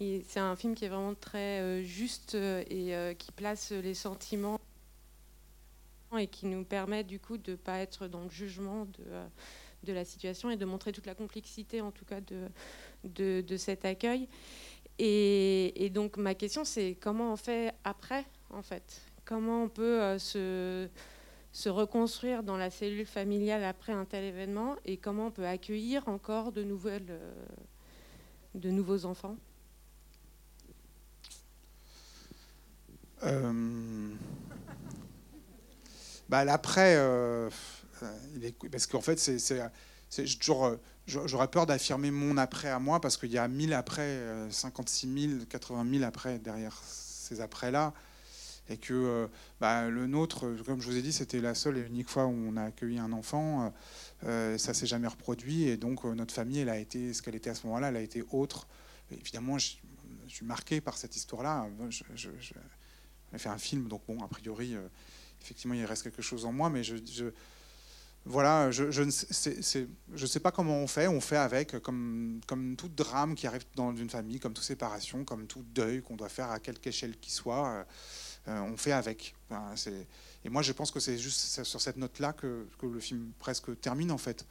c'est 0.00 0.40
un 0.40 0.56
film 0.56 0.74
qui 0.74 0.84
est 0.84 0.88
vraiment 0.88 1.14
très 1.14 1.60
euh, 1.60 1.82
juste 1.82 2.34
et 2.34 3.14
qui 3.18 3.32
place 3.32 3.70
les 3.70 3.94
sentiments 3.94 4.60
et 6.18 6.26
qui 6.26 6.46
nous 6.46 6.64
permet 6.64 7.02
du 7.02 7.18
coup 7.18 7.38
de 7.38 7.52
ne 7.52 7.56
pas 7.56 7.78
être 7.78 8.06
dans 8.06 8.22
le 8.22 8.30
jugement 8.30 8.86
de, 9.84 9.92
la 9.92 10.04
situation 10.04 10.50
et 10.50 10.56
de 10.56 10.64
montrer 10.64 10.92
toute 10.92 11.06
la 11.06 11.14
complexité 11.14 11.80
en 11.80 11.90
tout 11.90 12.04
cas 12.04 12.20
de, 13.04 13.56
cet 13.56 13.84
accueil. 13.84 14.28
Et, 14.98 15.90
donc 15.92 16.16
ma 16.16 16.34
question 16.34 16.64
c'est 16.64 16.96
comment 17.00 17.32
on 17.32 17.36
fait 17.36 17.74
après 17.82 18.24
en 18.50 18.62
fait? 18.62 19.02
Comment 19.24 19.64
on 19.64 19.68
peut 19.68 20.18
se 20.18 20.88
se 21.54 21.68
reconstruire 21.68 22.42
dans 22.42 22.56
la 22.56 22.68
cellule 22.68 23.06
familiale 23.06 23.62
après 23.62 23.92
un 23.92 24.04
tel 24.04 24.24
événement? 24.24 24.74
Et 24.84 24.96
comment 24.96 25.28
on 25.28 25.30
peut 25.30 25.46
accueillir 25.46 26.06
encore 26.08 26.50
de, 26.50 26.64
nouvelles, 26.64 27.06
euh, 27.10 27.32
de 28.56 28.70
nouveaux 28.70 29.06
enfants? 29.06 29.36
Euh... 33.24 34.10
bah, 36.28 36.44
L'après, 36.44 36.94
euh, 36.96 37.50
parce 38.70 38.86
qu'en 38.86 39.00
fait, 39.00 39.18
c'est 39.18 39.70
toujours. 40.38 40.66
Euh, 40.66 40.76
j'aurais 41.06 41.48
peur 41.48 41.66
d'affirmer 41.66 42.10
mon 42.10 42.36
après 42.38 42.68
à 42.68 42.78
moi 42.78 43.00
parce 43.00 43.16
qu'il 43.16 43.30
y 43.30 43.38
a 43.38 43.46
1000 43.46 43.74
après, 43.74 44.20
56 44.50 45.28
000, 45.28 45.44
80 45.50 45.86
000 45.90 46.04
après 46.04 46.38
derrière 46.38 46.80
ces 46.84 47.42
après-là 47.42 47.92
et 48.68 48.76
que 48.76 48.94
euh, 48.94 49.26
bah, 49.60 49.88
le 49.88 50.06
nôtre, 50.06 50.46
comme 50.64 50.80
je 50.80 50.90
vous 50.90 50.96
ai 50.96 51.02
dit, 51.02 51.12
c'était 51.12 51.40
la 51.40 51.54
seule 51.54 51.78
et 51.78 51.82
unique 51.82 52.08
fois 52.08 52.26
où 52.26 52.32
on 52.32 52.56
a 52.56 52.64
accueilli 52.64 52.98
un 52.98 53.12
enfant. 53.12 53.72
Euh, 54.24 54.56
ça 54.58 54.72
s'est 54.72 54.86
jamais 54.86 55.08
reproduit 55.08 55.64
et 55.64 55.76
donc 55.76 56.04
euh, 56.04 56.14
notre 56.14 56.32
famille, 56.32 56.60
elle 56.60 56.70
a 56.70 56.78
été 56.78 57.12
ce 57.12 57.22
qu'elle 57.22 57.34
était 57.34 57.50
à 57.50 57.54
ce 57.54 57.66
moment-là, 57.66 57.88
elle 57.88 57.96
a 57.96 58.00
été 58.00 58.24
autre. 58.30 58.66
évidemment, 59.10 59.58
je, 59.58 59.72
suis 60.26 60.46
marqué 60.46 60.80
par 60.80 60.96
cette 60.96 61.14
histoire-là. 61.16 61.68
Fait 63.38 63.48
un 63.48 63.58
film, 63.58 63.88
donc 63.88 64.02
bon, 64.06 64.22
a 64.22 64.28
priori, 64.28 64.76
effectivement, 65.40 65.74
il 65.74 65.84
reste 65.84 66.02
quelque 66.02 66.22
chose 66.22 66.44
en 66.44 66.52
moi, 66.52 66.70
mais 66.70 66.82
je, 66.82 66.96
voilà, 68.26 68.70
je, 68.70 68.90
je 68.90 69.02
ne 69.02 69.10
sais, 69.10 69.62
sais 69.62 70.40
pas 70.40 70.50
comment 70.50 70.78
on 70.78 70.86
fait. 70.86 71.08
On 71.08 71.20
fait 71.20 71.36
avec, 71.36 71.78
comme, 71.80 72.40
comme 72.46 72.74
tout 72.74 72.88
drame 72.88 73.34
qui 73.34 73.46
arrive 73.46 73.64
dans 73.74 73.94
une 73.94 74.08
famille, 74.08 74.40
comme 74.40 74.54
toute 74.54 74.64
séparation, 74.64 75.24
comme 75.24 75.46
tout 75.46 75.62
deuil 75.74 76.00
qu'on 76.00 76.16
doit 76.16 76.30
faire 76.30 76.50
à 76.50 76.58
quelque 76.58 76.86
échelle 76.86 77.18
qu'il 77.18 77.32
soit. 77.32 77.84
Euh, 78.48 78.60
on 78.60 78.76
fait 78.76 78.92
avec. 78.92 79.34
et 80.44 80.48
moi, 80.48 80.62
je 80.62 80.72
pense 80.72 80.90
que 80.90 81.00
c'est 81.00 81.18
juste 81.18 81.62
sur 81.64 81.80
cette 81.80 81.96
note-là 81.96 82.32
que, 82.32 82.66
le 82.82 83.00
film 83.00 83.32
presque 83.38 83.78
termine, 83.80 84.10
en 84.10 84.18
fait. 84.18 84.46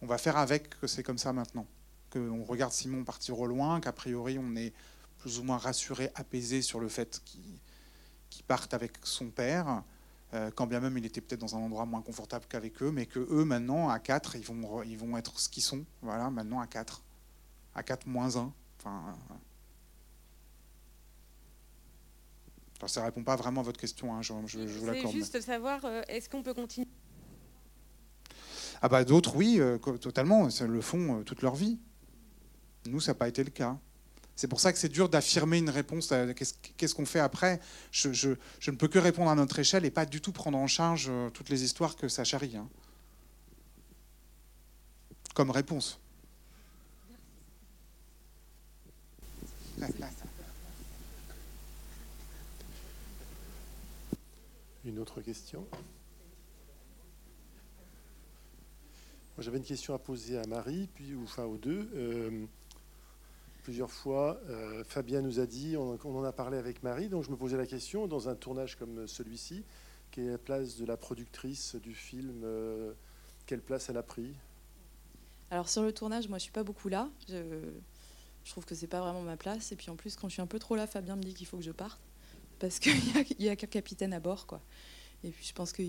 On 0.00 0.06
va 0.06 0.16
faire 0.16 0.38
avec 0.38 0.78
que 0.80 0.86
c'est 0.86 1.02
comme 1.02 1.18
ça 1.18 1.32
maintenant. 1.32 1.66
Qu'on 2.10 2.44
regarde 2.44 2.72
Simon 2.72 3.04
partir 3.04 3.38
au 3.38 3.46
loin, 3.46 3.80
qu'a 3.80 3.92
priori, 3.92 4.38
on 4.38 4.56
est 4.56 4.72
plus 5.18 5.38
ou 5.38 5.42
moins 5.42 5.58
rassuré, 5.58 6.10
apaisé 6.14 6.62
sur 6.62 6.80
le 6.80 6.88
fait 6.88 7.20
qu'il 7.26 7.60
parte 8.46 8.74
avec 8.74 8.92
son 9.02 9.30
père. 9.30 9.82
Euh, 10.34 10.50
quand 10.54 10.66
bien 10.66 10.80
même 10.80 10.98
il 10.98 11.06
était 11.06 11.22
peut-être 11.22 11.40
dans 11.40 11.56
un 11.56 11.60
endroit 11.60 11.86
moins 11.86 12.02
confortable 12.02 12.44
qu'avec 12.48 12.82
eux, 12.82 12.90
mais 12.90 13.06
que 13.06 13.18
eux 13.18 13.44
maintenant 13.44 13.88
à 13.88 13.98
4, 13.98 14.36
ils 14.36 14.44
vont, 14.44 14.82
ils 14.82 14.98
vont 14.98 15.16
être 15.16 15.40
ce 15.40 15.48
qu'ils 15.48 15.62
sont, 15.62 15.84
voilà, 16.02 16.28
maintenant 16.30 16.60
à 16.60 16.66
4, 16.66 17.02
à 17.74 17.82
4 17.82 18.06
moins 18.06 18.36
1. 18.36 18.52
Enfin, 18.78 19.16
ça 22.86 23.00
ne 23.00 23.06
répond 23.06 23.24
pas 23.24 23.36
vraiment 23.36 23.62
à 23.62 23.64
votre 23.64 23.80
question, 23.80 24.14
hein, 24.14 24.22
je, 24.22 24.34
je, 24.46 24.58
vous 24.58 24.86
l'accorde. 24.86 25.12
C'est 25.12 25.18
juste 25.18 25.40
savoir, 25.40 25.84
euh, 25.84 26.02
est-ce 26.08 26.28
qu'on 26.28 26.42
peut 26.42 26.54
continuer? 26.54 26.86
Ah 28.80 28.88
bah 28.88 29.04
d'autres, 29.04 29.34
oui, 29.34 29.56
euh, 29.58 29.78
totalement. 29.78 30.48
Ça 30.50 30.66
le 30.66 30.80
font 30.80 31.18
euh, 31.18 31.22
toute 31.24 31.42
leur 31.42 31.56
vie. 31.56 31.78
Nous, 32.86 33.00
ça 33.00 33.10
n'a 33.10 33.16
pas 33.16 33.26
été 33.26 33.42
le 33.42 33.50
cas. 33.50 33.76
C'est 34.38 34.46
pour 34.46 34.60
ça 34.60 34.72
que 34.72 34.78
c'est 34.78 34.88
dur 34.88 35.08
d'affirmer 35.08 35.58
une 35.58 35.68
réponse. 35.68 36.14
Qu'est-ce 36.76 36.94
qu'on 36.94 37.04
fait 37.04 37.18
après 37.18 37.58
je, 37.90 38.28
ne 38.68 38.76
peux 38.76 38.86
que 38.86 39.00
répondre 39.00 39.28
à 39.32 39.34
notre 39.34 39.58
échelle 39.58 39.84
et 39.84 39.90
pas 39.90 40.06
du 40.06 40.20
tout 40.20 40.30
prendre 40.30 40.56
en 40.56 40.68
charge 40.68 41.10
toutes 41.34 41.48
les 41.48 41.64
histoires 41.64 41.96
que 41.96 42.06
ça 42.06 42.22
charrie. 42.22 42.56
Hein. 42.56 42.68
Comme 45.34 45.50
réponse. 45.50 45.98
Une 54.84 55.00
autre 55.00 55.20
question? 55.20 55.66
J'avais 59.40 59.58
une 59.58 59.64
question 59.64 59.94
à 59.94 59.98
poser 59.98 60.38
à 60.38 60.46
Marie, 60.46 60.88
puis, 60.94 61.16
enfin 61.24 61.42
aux 61.42 61.56
deux. 61.56 61.90
Euh, 61.94 62.46
plusieurs 63.68 63.90
fois, 63.90 64.40
euh, 64.48 64.82
Fabien 64.82 65.20
nous 65.20 65.40
a 65.40 65.44
dit, 65.44 65.76
on, 65.76 65.98
en 66.02 66.24
a 66.24 66.32
parlé 66.32 66.56
avec 66.56 66.82
Marie, 66.82 67.10
donc 67.10 67.24
je 67.24 67.30
me 67.30 67.36
posais 67.36 67.58
la 67.58 67.66
question, 67.66 68.06
dans 68.06 68.30
un 68.30 68.34
tournage 68.34 68.76
comme 68.76 69.06
celui-ci, 69.06 69.62
quelle 70.10 70.24
est 70.24 70.30
la 70.30 70.38
place 70.38 70.78
de 70.78 70.86
la 70.86 70.96
productrice 70.96 71.74
du 71.74 71.92
film 71.92 72.40
euh, 72.44 72.94
Quelle 73.44 73.60
place 73.60 73.90
elle 73.90 73.98
a 73.98 74.02
pris? 74.02 74.32
Alors 75.50 75.68
sur 75.68 75.82
le 75.82 75.92
tournage, 75.92 76.30
moi 76.30 76.38
je 76.38 76.44
suis 76.44 76.50
pas 76.50 76.62
beaucoup 76.62 76.88
là. 76.88 77.10
Je, 77.28 78.50
trouve 78.50 78.64
que 78.64 78.74
c'est 78.74 78.86
pas 78.86 79.02
vraiment 79.02 79.20
ma 79.20 79.36
place. 79.36 79.70
Et 79.70 79.76
puis 79.76 79.90
en 79.90 79.96
plus, 79.96 80.16
quand 80.16 80.30
je 80.30 80.32
suis 80.32 80.42
un 80.42 80.46
peu 80.46 80.58
trop 80.58 80.74
là, 80.74 80.86
Fabien 80.86 81.16
me 81.16 81.22
dit 81.22 81.34
qu'il 81.34 81.46
faut 81.46 81.58
que 81.58 81.62
je 81.62 81.70
parte 81.70 82.00
parce 82.58 82.78
qu'il 82.78 82.94
n'y 83.38 83.50
a, 83.50 83.56
qu'un 83.56 83.66
capitaine 83.66 84.14
à 84.14 84.20
bord. 84.20 84.46
Quoi. 84.46 84.62
Et 85.24 85.28
puis 85.28 85.44
je 85.44 85.52
pense 85.52 85.74
que 85.74 85.82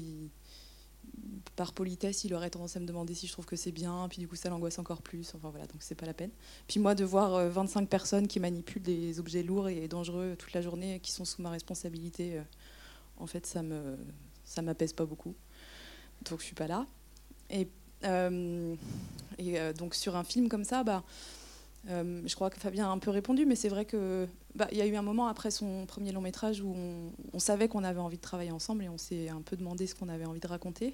par 1.55 1.73
politesse, 1.73 2.23
il 2.23 2.33
aurait 2.33 2.49
tendance 2.49 2.77
à 2.77 2.79
me 2.79 2.85
demander 2.85 3.13
si 3.13 3.27
je 3.27 3.33
trouve 3.33 3.45
que 3.45 3.55
c'est 3.55 3.71
bien, 3.71 4.07
puis 4.09 4.19
du 4.19 4.27
coup 4.27 4.35
ça 4.35 4.49
l'angoisse 4.49 4.79
encore 4.79 5.01
plus. 5.01 5.33
Enfin 5.35 5.49
voilà, 5.49 5.67
donc 5.67 5.77
c'est 5.81 5.95
pas 5.95 6.05
la 6.05 6.13
peine. 6.13 6.31
Puis 6.67 6.79
moi, 6.79 6.95
de 6.95 7.03
voir 7.03 7.49
25 7.49 7.81
euh, 7.81 7.85
personnes 7.85 8.27
qui 8.27 8.39
manipulent 8.39 8.81
des 8.81 9.19
objets 9.19 9.43
lourds 9.43 9.69
et 9.69 9.87
dangereux 9.87 10.35
toute 10.37 10.53
la 10.53 10.61
journée, 10.61 10.99
qui 11.01 11.11
sont 11.11 11.25
sous 11.25 11.41
ma 11.41 11.49
responsabilité, 11.49 12.37
euh, 12.37 12.43
en 13.17 13.27
fait, 13.27 13.45
ça 13.45 13.61
me 13.61 13.97
ça 14.45 14.61
m'apaise 14.61 14.93
pas 14.93 15.05
beaucoup. 15.05 15.35
Donc 16.29 16.39
je 16.39 16.45
suis 16.45 16.55
pas 16.55 16.67
là. 16.67 16.87
Et, 17.49 17.67
euh, 18.05 18.75
et 19.37 19.73
donc 19.73 19.95
sur 19.95 20.15
un 20.15 20.23
film 20.23 20.49
comme 20.49 20.63
ça, 20.63 20.83
bah 20.83 21.03
euh, 21.87 22.21
je 22.25 22.35
crois 22.35 22.49
que 22.49 22.59
Fabien 22.59 22.85
a 22.87 22.89
un 22.89 22.97
peu 22.97 23.09
répondu, 23.09 23.45
mais 23.45 23.55
c'est 23.55 23.69
vrai 23.69 23.85
que 23.85 24.27
bah, 24.55 24.67
y 24.71 24.81
a 24.81 24.85
eu 24.85 24.95
un 24.95 25.01
moment 25.01 25.27
après 25.27 25.49
son 25.49 25.85
premier 25.85 26.11
long 26.11 26.21
métrage 26.21 26.61
où 26.61 26.75
on, 27.33 27.39
savait 27.39 27.67
qu'on 27.67 27.83
avait 27.83 27.99
envie 27.99 28.17
de 28.17 28.21
travailler 28.21 28.51
ensemble 28.51 28.83
et 28.83 28.89
on 28.89 28.97
s'est 28.97 29.29
un 29.29 29.41
peu 29.41 29.55
demandé 29.55 29.87
ce 29.87 29.95
qu'on 29.95 30.09
avait 30.09 30.25
envie 30.25 30.41
de 30.41 30.47
raconter. 30.47 30.93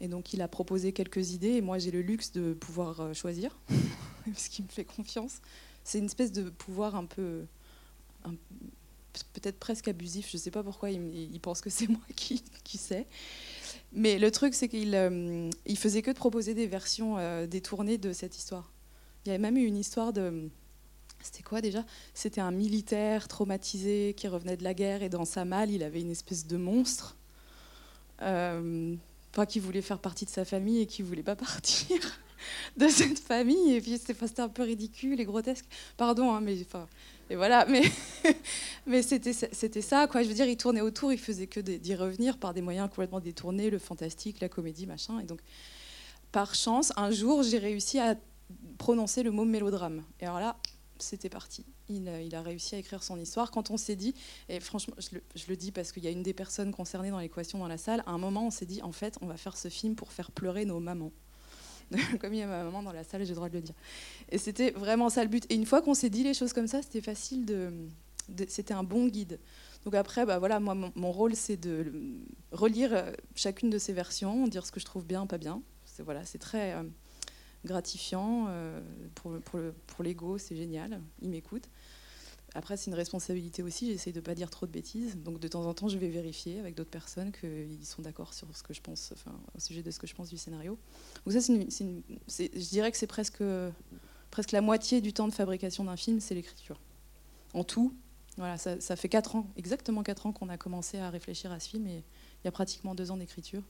Et 0.00 0.08
donc 0.08 0.32
il 0.32 0.42
a 0.42 0.48
proposé 0.48 0.92
quelques 0.92 1.32
idées 1.32 1.52
et 1.52 1.60
moi 1.60 1.78
j'ai 1.78 1.90
le 1.90 2.02
luxe 2.02 2.32
de 2.32 2.52
pouvoir 2.52 3.00
euh, 3.00 3.14
choisir, 3.14 3.58
parce 4.26 4.48
qu'il 4.48 4.64
me 4.64 4.70
fait 4.70 4.84
confiance. 4.84 5.40
C'est 5.84 5.98
une 5.98 6.06
espèce 6.06 6.32
de 6.32 6.50
pouvoir 6.50 6.94
un 6.94 7.06
peu, 7.06 7.46
peut-être 9.32 9.58
presque 9.58 9.88
abusif. 9.88 10.30
Je 10.30 10.36
ne 10.36 10.40
sais 10.40 10.50
pas 10.50 10.62
pourquoi 10.62 10.90
il, 10.90 11.40
pense 11.40 11.62
que 11.62 11.70
c'est 11.70 11.88
moi 11.88 12.02
qui, 12.14 12.44
qui 12.62 12.76
sais. 12.76 13.06
Mais 13.92 14.18
le 14.18 14.30
truc 14.30 14.52
c'est 14.52 14.68
qu'il 14.68 14.94
euh, 14.94 15.50
faisait 15.76 16.02
que 16.02 16.10
de 16.10 16.16
proposer 16.16 16.52
des 16.52 16.66
versions 16.66 17.16
détournées 17.46 17.96
de 17.96 18.12
cette 18.12 18.36
histoire. 18.36 18.70
Il 19.24 19.28
y 19.28 19.30
avait 19.32 19.38
même 19.38 19.56
eu 19.56 19.64
une 19.64 19.76
histoire 19.76 20.12
de. 20.12 20.48
C'était 21.22 21.42
quoi 21.42 21.60
déjà? 21.60 21.84
C'était 22.14 22.40
un 22.40 22.50
militaire 22.50 23.28
traumatisé 23.28 24.14
qui 24.16 24.26
revenait 24.28 24.56
de 24.56 24.64
la 24.64 24.72
guerre 24.72 25.02
et 25.02 25.10
dans 25.10 25.26
sa 25.26 25.44
malle, 25.44 25.70
il 25.70 25.82
avait 25.82 26.00
une 26.00 26.10
espèce 26.10 26.46
de 26.46 26.56
monstre. 26.56 27.16
Euh, 28.22 28.96
qui 29.48 29.60
voulait 29.60 29.82
faire 29.82 29.98
partie 29.98 30.24
de 30.24 30.30
sa 30.30 30.44
famille 30.44 30.80
et 30.80 30.86
qui 30.86 31.02
voulait 31.02 31.22
pas 31.22 31.36
partir 31.36 31.98
de 32.76 32.88
cette 32.88 33.18
famille. 33.18 33.74
Et 33.74 33.80
puis 33.80 33.98
c'était 33.98 34.40
un 34.40 34.48
peu 34.48 34.62
ridicule 34.62 35.20
et 35.20 35.24
grotesque. 35.24 35.66
Pardon, 35.96 36.32
hein, 36.32 36.40
mais 36.40 36.60
enfin. 36.62 36.86
Et 37.30 37.36
voilà, 37.36 37.64
mais, 37.66 37.82
mais 38.86 39.02
c'était, 39.02 39.32
c'était 39.32 39.82
ça, 39.82 40.08
quoi. 40.08 40.24
Je 40.24 40.28
veux 40.28 40.34
dire, 40.34 40.46
il 40.46 40.56
tournait 40.56 40.80
autour, 40.80 41.12
il 41.12 41.18
faisait 41.18 41.46
que 41.46 41.60
d'y 41.60 41.94
revenir 41.94 42.38
par 42.38 42.54
des 42.54 42.60
moyens 42.60 42.88
complètement 42.88 43.20
détournés, 43.20 43.70
le 43.70 43.78
fantastique, 43.78 44.40
la 44.40 44.48
comédie, 44.48 44.86
machin. 44.86 45.20
Et 45.20 45.24
donc, 45.24 45.38
par 46.32 46.56
chance, 46.56 46.92
un 46.96 47.12
jour, 47.12 47.44
j'ai 47.44 47.58
réussi 47.58 48.00
à 48.00 48.16
prononcer 48.80 49.22
le 49.22 49.30
mot 49.30 49.44
mélodrame. 49.44 50.02
Et 50.20 50.24
alors 50.24 50.40
là, 50.40 50.56
c'était 50.98 51.28
parti. 51.28 51.66
Il, 51.90 52.08
a 52.34 52.42
réussi 52.42 52.76
à 52.76 52.78
écrire 52.78 53.02
son 53.02 53.18
histoire. 53.20 53.50
Quand 53.50 53.70
on 53.70 53.76
s'est 53.76 53.94
dit, 53.94 54.14
et 54.48 54.58
franchement, 54.58 54.94
je 54.98 55.16
le, 55.16 55.22
je 55.34 55.44
le 55.48 55.56
dis 55.56 55.70
parce 55.70 55.92
qu'il 55.92 56.02
y 56.02 56.08
a 56.08 56.10
une 56.10 56.22
des 56.22 56.32
personnes 56.32 56.72
concernées 56.72 57.10
dans 57.10 57.18
l'équation 57.18 57.58
dans 57.58 57.68
la 57.68 57.76
salle, 57.76 58.02
à 58.06 58.10
un 58.10 58.18
moment, 58.18 58.46
on 58.46 58.50
s'est 58.50 58.64
dit, 58.64 58.80
en 58.80 58.92
fait, 58.92 59.18
on 59.20 59.26
va 59.26 59.36
faire 59.36 59.58
ce 59.58 59.68
film 59.68 59.96
pour 59.96 60.12
faire 60.12 60.30
pleurer 60.30 60.64
nos 60.64 60.80
mamans. 60.80 61.12
comme 62.20 62.32
il 62.32 62.38
y 62.38 62.42
a 62.42 62.46
ma 62.46 62.64
maman 62.64 62.82
dans 62.82 62.92
la 62.92 63.04
salle, 63.04 63.22
j'ai 63.22 63.30
le 63.30 63.34
droit 63.34 63.50
de 63.50 63.54
le 63.54 63.60
dire. 63.60 63.74
Et 64.30 64.38
c'était 64.38 64.70
vraiment 64.70 65.10
ça 65.10 65.22
le 65.24 65.28
but. 65.28 65.44
Et 65.50 65.56
une 65.56 65.66
fois 65.66 65.82
qu'on 65.82 65.94
s'est 65.94 66.10
dit 66.10 66.24
les 66.24 66.34
choses 66.34 66.54
comme 66.54 66.68
ça, 66.68 66.80
c'était 66.80 67.02
facile 67.02 67.44
de. 67.44 67.70
c'était 68.48 68.74
un 68.74 68.84
bon 68.84 69.08
guide. 69.08 69.38
Donc 69.84 69.94
après, 69.94 70.24
bah 70.24 70.38
voilà, 70.38 70.58
moi, 70.58 70.74
mon, 70.74 71.12
rôle, 71.12 71.34
c'est 71.34 71.56
de 71.56 71.92
relire 72.52 72.94
euh, 72.94 73.12
chacune 73.34 73.70
de 73.70 73.78
ces 73.78 73.92
versions, 73.92 74.46
dire 74.46 74.64
ce 74.64 74.72
que 74.72 74.80
je 74.80 74.84
trouve 74.84 75.04
bien, 75.04 75.26
pas 75.26 75.38
bien. 75.38 75.62
C'est 75.84 76.02
voilà, 76.02 76.24
c'est 76.24 76.38
très. 76.38 76.74
Euh, 76.74 76.82
gratifiant. 77.64 78.46
Euh, 78.48 78.80
pour, 79.14 80.02
l'ego, 80.02 80.38
c'est 80.38 80.56
génial. 80.56 81.00
Il 81.22 81.30
m'écoute. 81.30 81.68
après, 82.54 82.76
c'est 82.76 82.90
une 82.90 82.96
responsabilité 82.96 83.62
aussi. 83.62 83.88
J'essaie 83.92 84.12
de 84.12 84.20
ne 84.20 84.24
pas 84.24 84.34
dire 84.34 84.50
trop 84.50 84.66
de 84.66 84.72
bêtises. 84.72 85.16
Donc, 85.18 85.40
de 85.40 85.48
temps 85.48 85.64
en 85.66 85.74
temps, 85.74 85.88
je 85.88 85.98
vais 85.98 86.08
vérifier 86.08 86.58
avec 86.58 86.74
d'autres 86.74 86.90
personnes 86.90 87.32
qu'ils 87.32 87.86
sont 87.86 88.02
d'accord 88.02 88.34
sur 88.34 88.46
ce 88.56 88.62
que 88.62 88.74
je 88.74 88.80
pense, 88.80 89.12
enfin, 89.12 89.38
au 89.56 89.60
sujet 89.60 89.82
de 89.82 89.90
ce 89.90 89.98
que 89.98 90.06
je 90.06 90.14
pense 90.14 90.28
du 90.28 90.38
scénario. 90.38 90.78
Donc, 91.26 91.34
ça, 91.34 91.52
je 91.52 92.68
dirais 92.68 92.90
que 92.90 92.96
c'est 92.96 93.06
presque, 93.06 93.42
presque 94.30 94.52
la 94.52 94.60
moitié 94.60 95.00
du 95.00 95.12
temps 95.12 95.28
de 95.28 95.34
fabrication 95.34 95.84
d'un 95.84 95.96
film, 95.96 96.20
c'est 96.20 96.34
l'écriture. 96.34 96.80
En 97.52 97.64
tout, 97.64 97.94
voilà, 98.36 98.56
ça, 98.56 98.80
ça, 98.80 98.96
fait 98.96 99.08
4 99.08 99.36
ans, 99.36 99.46
exactement 99.56 100.02
4 100.02 100.26
ans 100.26 100.32
qu'on 100.32 100.48
a 100.48 100.56
commencé 100.56 100.98
à 100.98 101.10
réfléchir 101.10 101.52
à 101.52 101.60
ce 101.60 101.68
film 101.68 101.86
et 101.86 101.96
il 101.96 102.44
y 102.44 102.48
a 102.48 102.52
pratiquement 102.52 102.94
2 102.94 103.10
ans 103.10 103.16
d'écriture. 103.16 103.62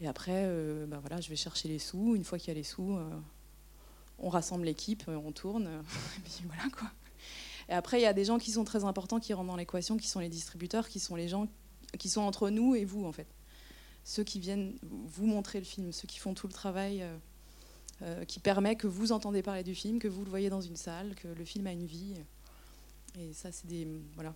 Et 0.00 0.08
après, 0.08 0.44
euh, 0.46 0.86
bah 0.86 0.98
voilà, 1.00 1.20
je 1.20 1.28
vais 1.28 1.36
chercher 1.36 1.68
les 1.68 1.78
sous. 1.78 2.14
Une 2.14 2.24
fois 2.24 2.38
qu'il 2.38 2.48
y 2.48 2.50
a 2.52 2.54
les 2.54 2.62
sous, 2.62 2.96
euh, 2.96 3.10
on 4.18 4.28
rassemble 4.28 4.64
l'équipe, 4.64 5.04
on 5.08 5.32
tourne. 5.32 5.66
et 6.18 6.20
puis 6.20 6.44
voilà 6.46 6.70
quoi. 6.70 6.90
Et 7.68 7.72
après, 7.72 8.00
il 8.00 8.02
y 8.02 8.06
a 8.06 8.12
des 8.12 8.24
gens 8.24 8.38
qui 8.38 8.50
sont 8.50 8.64
très 8.64 8.84
importants 8.84 9.20
qui 9.20 9.32
rentrent 9.32 9.48
dans 9.48 9.56
l'équation, 9.56 9.96
qui 9.96 10.08
sont 10.08 10.18
les 10.18 10.28
distributeurs, 10.28 10.88
qui 10.88 10.98
sont 10.98 11.14
les 11.14 11.28
gens 11.28 11.46
qui 11.98 12.08
sont 12.08 12.22
entre 12.22 12.50
nous 12.50 12.74
et 12.74 12.84
vous, 12.84 13.04
en 13.04 13.12
fait. 13.12 13.26
Ceux 14.04 14.24
qui 14.24 14.40
viennent 14.40 14.76
vous 14.82 15.26
montrer 15.26 15.58
le 15.58 15.64
film, 15.64 15.92
ceux 15.92 16.06
qui 16.06 16.18
font 16.18 16.34
tout 16.34 16.46
le 16.46 16.52
travail 16.52 17.02
euh, 17.02 17.16
euh, 18.02 18.24
qui 18.24 18.40
permet 18.40 18.76
que 18.76 18.86
vous 18.86 19.12
entendez 19.12 19.42
parler 19.42 19.62
du 19.62 19.74
film, 19.74 19.98
que 19.98 20.08
vous 20.08 20.24
le 20.24 20.30
voyez 20.30 20.50
dans 20.50 20.60
une 20.60 20.76
salle, 20.76 21.14
que 21.16 21.28
le 21.28 21.44
film 21.44 21.66
a 21.66 21.72
une 21.72 21.86
vie. 21.86 22.14
Et 23.18 23.32
ça, 23.32 23.52
c'est 23.52 23.66
des 23.66 23.86
voilà, 24.14 24.34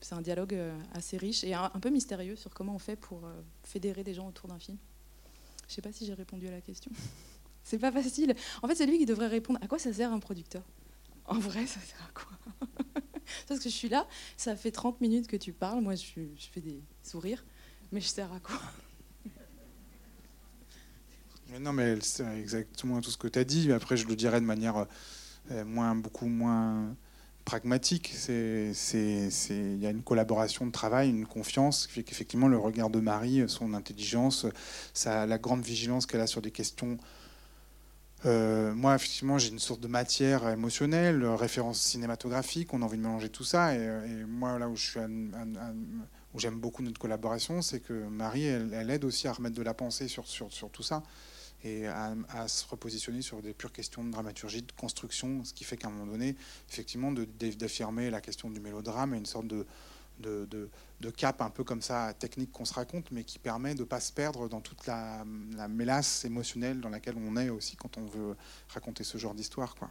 c'est 0.00 0.12
un 0.12 0.20
dialogue 0.20 0.54
euh, 0.54 0.76
assez 0.92 1.16
riche 1.16 1.44
et 1.44 1.54
un, 1.54 1.68
peu 1.68 1.90
mystérieux 1.90 2.36
sur 2.36 2.52
comment 2.52 2.74
on 2.74 2.78
fait 2.78 2.96
pour 2.96 3.22
fédérer 3.62 4.02
des 4.02 4.14
gens 4.14 4.28
autour 4.28 4.48
d'un 4.48 4.58
film. 4.58 4.78
Je 5.66 5.72
ne 5.72 5.74
sais 5.74 5.82
pas 5.82 5.92
si 5.92 6.06
j'ai 6.06 6.14
répondu 6.14 6.48
à 6.48 6.50
la 6.50 6.60
question. 6.60 6.90
c'est 7.62 7.78
pas 7.78 7.92
facile. 7.92 8.34
En 8.62 8.68
fait, 8.68 8.74
c'est 8.74 8.86
lui 8.86 8.98
qui 8.98 9.06
devrait 9.06 9.28
répondre. 9.28 9.58
À 9.62 9.68
quoi 9.68 9.78
ça 9.78 9.92
sert 9.92 10.12
un 10.12 10.18
producteur? 10.18 10.62
En 11.26 11.38
vrai, 11.38 11.66
ça 11.66 11.80
sert 11.80 12.02
à 12.02 12.12
quoi? 12.12 12.38
Parce 13.46 13.60
que 13.60 13.68
je 13.68 13.74
suis 13.74 13.88
là, 13.88 14.06
ça 14.36 14.56
fait 14.56 14.70
30 14.70 15.00
minutes 15.00 15.26
que 15.26 15.36
tu 15.36 15.52
parles, 15.52 15.82
moi 15.82 15.94
je, 15.94 16.04
fais 16.50 16.60
des 16.60 16.82
sourires, 17.02 17.44
mais 17.92 18.00
je 18.00 18.08
sers 18.08 18.32
à 18.32 18.40
quoi? 18.40 18.58
Non, 21.60 21.72
mais 21.72 21.98
c'est 22.00 22.26
exactement 22.38 23.00
tout 23.00 23.10
ce 23.10 23.16
que 23.16 23.28
tu 23.28 23.38
as 23.38 23.44
dit. 23.44 23.72
Après, 23.72 23.96
je 23.96 24.06
le 24.06 24.16
dirais 24.16 24.40
de 24.40 24.46
manière 24.46 24.86
euh, 25.50 25.64
moins, 25.64 25.94
beaucoup 25.94 26.26
moins 26.26 26.94
pragmatique. 27.48 28.14
Il 28.28 29.78
y 29.80 29.86
a 29.86 29.90
une 29.90 30.02
collaboration 30.02 30.66
de 30.66 30.70
travail, 30.70 31.08
une 31.08 31.26
confiance 31.26 31.86
qui 31.86 31.94
fait 31.94 32.02
qu'effectivement, 32.02 32.46
le 32.46 32.58
regard 32.58 32.90
de 32.90 33.00
Marie, 33.00 33.44
son 33.48 33.72
intelligence, 33.72 34.44
ça, 34.92 35.24
la 35.24 35.38
grande 35.38 35.62
vigilance 35.62 36.04
qu'elle 36.04 36.20
a 36.20 36.26
sur 36.26 36.42
des 36.42 36.50
questions 36.50 36.98
euh, 38.26 38.74
moi, 38.74 38.96
effectivement, 38.96 39.38
j'ai 39.38 39.50
une 39.50 39.60
sorte 39.60 39.80
de 39.80 39.86
matière 39.86 40.48
émotionnelle, 40.48 41.24
référence 41.24 41.80
cinématographique, 41.80 42.74
on 42.74 42.82
a 42.82 42.84
envie 42.84 42.98
de 42.98 43.02
mélanger 43.02 43.28
tout 43.28 43.44
ça. 43.44 43.74
Et, 43.76 43.88
moi, 44.26 44.58
là 44.58 44.68
où 44.68 44.74
je 44.74 44.90
suis, 44.90 45.00
où 46.34 46.40
j'aime 46.40 46.58
beaucoup 46.58 46.82
notre 46.82 46.98
collaboration, 46.98 47.62
c'est 47.62 47.80
que 47.80 47.92
Marie, 47.92 48.44
elle, 48.44 48.90
aide 48.90 49.04
aussi 49.04 49.28
à 49.28 49.32
remettre 49.32 49.54
de 49.54 49.62
la 49.62 49.72
pensée 49.72 50.08
sur, 50.08 50.26
sur, 50.26 50.52
sur 50.52 50.68
tout 50.70 50.82
ça 50.82 51.02
et 51.64 51.86
à, 51.86 52.46
se 52.46 52.66
repositionner 52.66 53.22
sur 53.22 53.42
des 53.42 53.52
pures 53.52 53.72
questions 53.72 54.04
de 54.04 54.10
dramaturgie, 54.10 54.62
de 54.62 54.72
construction, 54.72 55.44
ce 55.44 55.52
qui 55.52 55.64
fait 55.64 55.76
qu'à 55.76 55.88
un 55.88 55.90
moment 55.90 56.12
donné, 56.12 56.36
effectivement, 56.68 57.12
d'affirmer 57.12 58.10
la 58.10 58.20
question 58.20 58.50
du 58.50 58.60
mélodrame 58.60 59.14
et 59.14 59.18
une 59.18 59.26
sorte 59.26 59.48
de, 59.48 59.66
de, 60.20 61.10
cap 61.10 61.40
un 61.42 61.50
peu 61.50 61.64
comme 61.64 61.82
ça, 61.82 62.14
technique 62.14 62.52
qu'on 62.52 62.64
se 62.64 62.74
raconte, 62.74 63.10
mais 63.10 63.24
qui 63.24 63.38
permet 63.38 63.74
de 63.74 63.80
ne 63.80 63.84
pas 63.84 64.00
se 64.00 64.12
perdre 64.12 64.48
dans 64.48 64.60
toute 64.60 64.86
la, 64.86 65.24
mélasse 65.68 66.24
émotionnelle 66.24 66.80
dans 66.80 66.90
laquelle 66.90 67.16
on 67.16 67.36
est 67.36 67.48
aussi 67.48 67.76
quand 67.76 67.98
on 67.98 68.06
veut 68.06 68.36
raconter 68.68 69.04
ce 69.04 69.18
genre 69.18 69.34
d'histoire. 69.34 69.74
Quoi. 69.74 69.90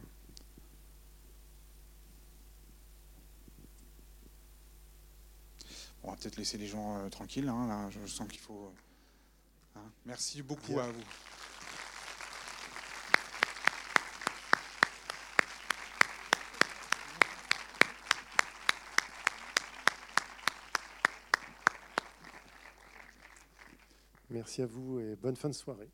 on 6.04 6.12
va 6.12 6.16
peut-être 6.16 6.36
laisser 6.36 6.56
les 6.56 6.66
gens 6.66 6.96
euh, 6.96 7.08
tranquilles. 7.10 7.48
Hein, 7.48 7.90
je 7.90 8.06
sens 8.06 8.26
qu'il 8.28 8.40
faut. 8.40 8.72
Hein. 9.76 9.80
Merci 10.06 10.42
beaucoup 10.42 10.78
à 10.78 10.86
vous. 10.86 11.04
Merci 24.38 24.62
à 24.62 24.66
vous 24.66 25.00
et 25.00 25.16
bonne 25.16 25.34
fin 25.34 25.48
de 25.48 25.52
soirée. 25.52 25.88